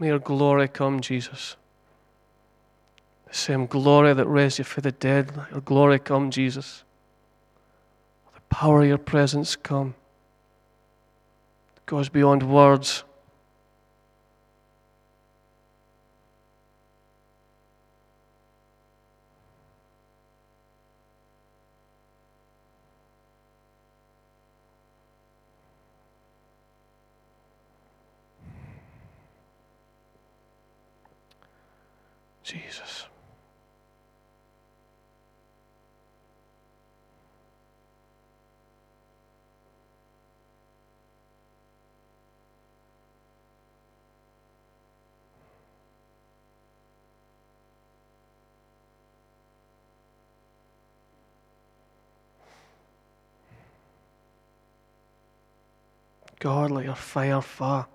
May 0.00 0.08
your 0.08 0.18
glory 0.18 0.66
come, 0.66 1.00
Jesus. 1.00 1.54
The 3.28 3.34
same 3.34 3.66
glory 3.66 4.14
that 4.14 4.26
raised 4.26 4.58
you 4.58 4.64
from 4.64 4.82
the 4.82 4.90
dead, 4.90 5.36
let 5.36 5.52
your 5.52 5.60
glory 5.60 6.00
come, 6.00 6.32
Jesus 6.32 6.82
power 8.52 8.82
of 8.82 8.88
your 8.88 8.98
presence 8.98 9.56
come. 9.56 9.94
It 11.76 11.86
goes 11.86 12.10
beyond 12.10 12.42
words. 12.42 13.02
Jesus. 32.44 33.01
God, 56.42 56.72
let 56.72 56.84
your 56.84 56.96
fire 56.96 57.40
fall. 57.40 57.88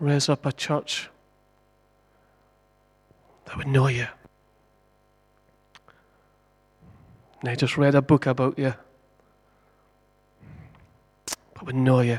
Raise 0.00 0.28
up 0.28 0.44
a 0.44 0.50
church 0.50 1.08
that 3.44 3.56
would 3.56 3.68
know 3.68 3.86
you. 3.86 4.08
And 7.40 7.48
I 7.48 7.54
just 7.54 7.78
read 7.78 7.94
a 7.94 8.02
book 8.02 8.26
about 8.26 8.58
you, 8.58 8.74
but 11.54 11.66
would 11.66 11.76
know 11.76 12.00
you. 12.00 12.18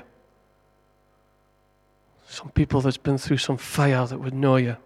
Some 2.25 2.51
people 2.51 2.79
that's 2.79 2.95
been 2.95 3.17
through 3.17 3.39
some 3.39 3.57
fire 3.57 4.05
that 4.05 4.19
would 4.19 4.33
know 4.33 4.55
you, 4.55 4.77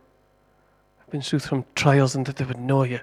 I've 0.99 1.11
been 1.11 1.21
through 1.21 1.39
some 1.39 1.65
trials 1.75 2.15
and 2.15 2.25
that 2.25 2.37
they 2.37 2.45
would 2.45 2.59
know 2.59 2.81
you. 2.81 3.01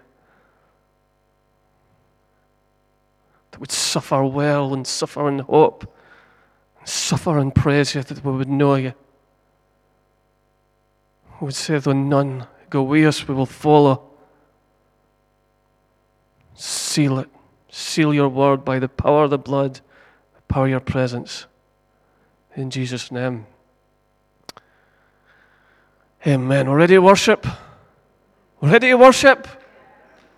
That 3.52 3.60
would 3.60 3.70
suffer 3.70 4.24
well 4.24 4.74
and 4.74 4.84
suffer 4.84 5.28
in 5.28 5.38
hope 5.38 5.94
suffer 6.84 7.38
and 7.38 7.54
praise 7.54 7.94
you 7.94 8.02
that 8.02 8.24
we 8.24 8.32
would 8.32 8.48
know 8.48 8.74
you. 8.74 8.94
We 11.40 11.46
would 11.46 11.54
say, 11.54 11.78
though 11.78 11.92
none 11.92 12.46
go 12.68 12.82
with 12.82 13.06
us, 13.06 13.26
we 13.26 13.34
will 13.34 13.46
follow. 13.46 14.02
Seal 16.54 17.18
it. 17.20 17.28
Seal 17.70 18.12
your 18.12 18.28
word 18.28 18.64
by 18.64 18.78
the 18.78 18.88
power 18.88 19.24
of 19.24 19.30
the 19.30 19.38
blood, 19.38 19.80
the 20.34 20.42
power 20.48 20.64
of 20.64 20.70
your 20.70 20.80
presence. 20.80 21.46
In 22.56 22.70
Jesus' 22.70 23.10
name. 23.10 23.46
Amen. 26.26 26.68
We're 26.68 26.76
ready 26.76 26.94
to 26.94 27.00
worship. 27.00 27.46
We're 28.60 28.72
ready 28.72 28.88
to 28.88 28.96
worship. 28.96 29.46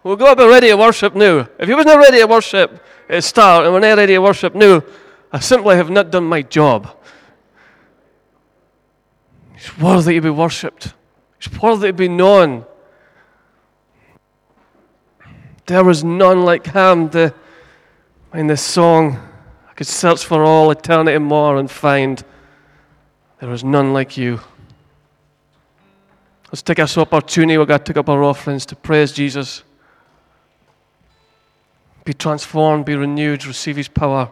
We'll 0.04 0.16
go 0.16 0.26
up 0.26 0.38
and 0.38 0.48
ready 0.48 0.68
to 0.68 0.76
worship 0.76 1.14
now. 1.14 1.48
If 1.58 1.68
you 1.68 1.76
wasn't 1.76 1.98
ready 1.98 2.18
to 2.18 2.26
worship 2.26 2.84
at 3.08 3.24
start 3.24 3.64
and 3.64 3.74
we're 3.74 3.80
not 3.80 3.96
ready 3.96 4.14
to 4.14 4.20
worship 4.20 4.54
now, 4.54 4.82
I 5.32 5.40
simply 5.40 5.76
have 5.76 5.90
not 5.90 6.10
done 6.10 6.24
my 6.24 6.42
job. 6.42 6.94
He's 9.54 9.78
worthy 9.78 10.14
to 10.14 10.20
be 10.20 10.30
worshipped. 10.30 10.92
He's 11.40 11.60
worthy 11.60 11.88
to 11.88 11.92
be 11.92 12.08
known. 12.08 12.66
There 15.66 15.84
was 15.84 16.04
none 16.04 16.44
like 16.44 16.66
him. 16.66 17.10
In 18.34 18.46
this 18.46 18.62
song, 18.62 19.18
I 19.70 19.72
could 19.74 19.86
search 19.86 20.24
for 20.24 20.42
all 20.42 20.70
eternity 20.70 21.16
more 21.18 21.56
and 21.58 21.70
find 21.70 22.22
there 23.40 23.52
is 23.52 23.64
none 23.64 23.92
like 23.92 24.16
you. 24.16 24.40
Let's 26.52 26.62
take 26.62 26.76
this 26.76 26.98
opportunity. 26.98 27.56
We're 27.56 27.64
going 27.64 27.80
to 27.80 27.84
take 27.84 27.96
up 27.96 28.10
our 28.10 28.22
offerings 28.22 28.66
to 28.66 28.76
praise 28.76 29.12
Jesus. 29.12 29.62
Be 32.04 32.12
transformed, 32.12 32.84
be 32.84 32.96
renewed, 32.96 33.46
receive 33.46 33.76
His 33.76 33.88
power. 33.88 34.30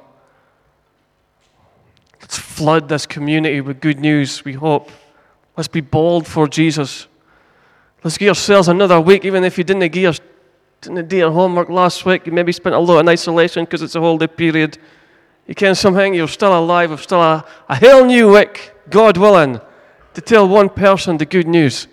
Let's 2.30 2.38
flood 2.38 2.88
this 2.88 3.06
community 3.06 3.60
with 3.60 3.80
good 3.80 3.98
news, 3.98 4.44
we 4.44 4.52
hope. 4.52 4.88
Let's 5.56 5.66
be 5.66 5.80
bold 5.80 6.28
for 6.28 6.46
Jesus. 6.46 7.08
Let's 8.04 8.18
give 8.18 8.28
ourselves 8.28 8.68
another 8.68 9.00
week, 9.00 9.24
even 9.24 9.42
if 9.42 9.58
you 9.58 9.64
didn't 9.64 9.90
give 9.90 10.00
your, 10.00 10.12
didn't 10.80 11.08
do 11.08 11.16
your 11.16 11.32
homework 11.32 11.68
last 11.68 12.06
week. 12.06 12.26
You 12.26 12.32
maybe 12.32 12.52
spent 12.52 12.76
a 12.76 12.78
lot 12.78 13.00
in 13.00 13.08
isolation 13.08 13.64
because 13.64 13.82
it's 13.82 13.96
a 13.96 14.00
holiday 14.00 14.28
period. 14.28 14.78
You 15.48 15.56
can 15.56 15.74
somehow, 15.74 16.02
you're 16.02 16.28
still 16.28 16.56
alive, 16.56 16.90
you're 16.90 16.98
still 16.98 17.20
a, 17.20 17.44
a 17.68 17.74
whole 17.74 18.04
new 18.04 18.32
week, 18.32 18.74
God 18.90 19.16
willing, 19.16 19.60
to 20.14 20.20
tell 20.20 20.48
one 20.48 20.68
person 20.68 21.16
the 21.16 21.26
good 21.26 21.48
news 21.48 21.88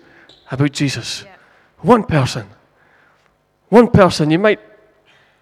about 0.52 0.70
Jesus. 0.70 1.24
Yeah. 1.24 1.34
One 1.78 2.04
person. 2.04 2.46
One 3.70 3.90
person. 3.90 4.30
You 4.30 4.38
might, 4.38 4.60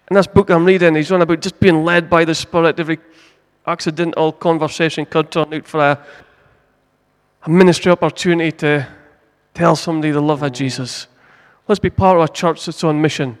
in 0.09 0.15
this 0.15 0.25
book 0.25 0.49
I'm 0.49 0.65
reading, 0.65 0.95
he's 0.95 1.11
on 1.11 1.21
about 1.21 1.41
just 1.41 1.59
being 1.59 1.85
led 1.85 2.09
by 2.09 2.25
the 2.25 2.33
Spirit 2.33 2.79
every 2.79 2.97
accidental 3.67 4.31
conversation 4.31 5.05
could 5.05 5.29
turn 5.29 5.53
out 5.53 5.67
for 5.67 5.81
a, 5.81 6.05
a 7.43 7.49
ministry 7.49 7.91
opportunity 7.91 8.51
to 8.53 8.87
tell 9.53 9.75
somebody 9.75 10.11
the 10.11 10.21
love 10.21 10.41
of 10.41 10.53
Jesus. 10.53 11.07
Let's 11.67 11.79
be 11.79 11.89
part 11.89 12.17
of 12.17 12.23
a 12.23 12.31
church 12.31 12.65
that's 12.65 12.83
on 12.83 13.01
mission, 13.01 13.37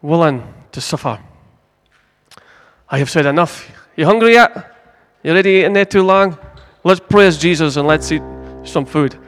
willing 0.00 0.42
to 0.72 0.80
suffer. 0.80 1.20
I 2.88 2.98
have 2.98 3.10
said 3.10 3.26
enough. 3.26 3.70
You 3.96 4.06
hungry 4.06 4.32
yet? 4.32 4.74
You 5.22 5.34
ready 5.34 5.50
eating 5.50 5.74
there 5.74 5.84
too 5.84 6.02
long? 6.02 6.38
Let's 6.84 7.00
praise 7.00 7.36
Jesus 7.36 7.76
and 7.76 7.86
let's 7.86 8.10
eat 8.10 8.22
some 8.64 8.86
food. 8.86 9.18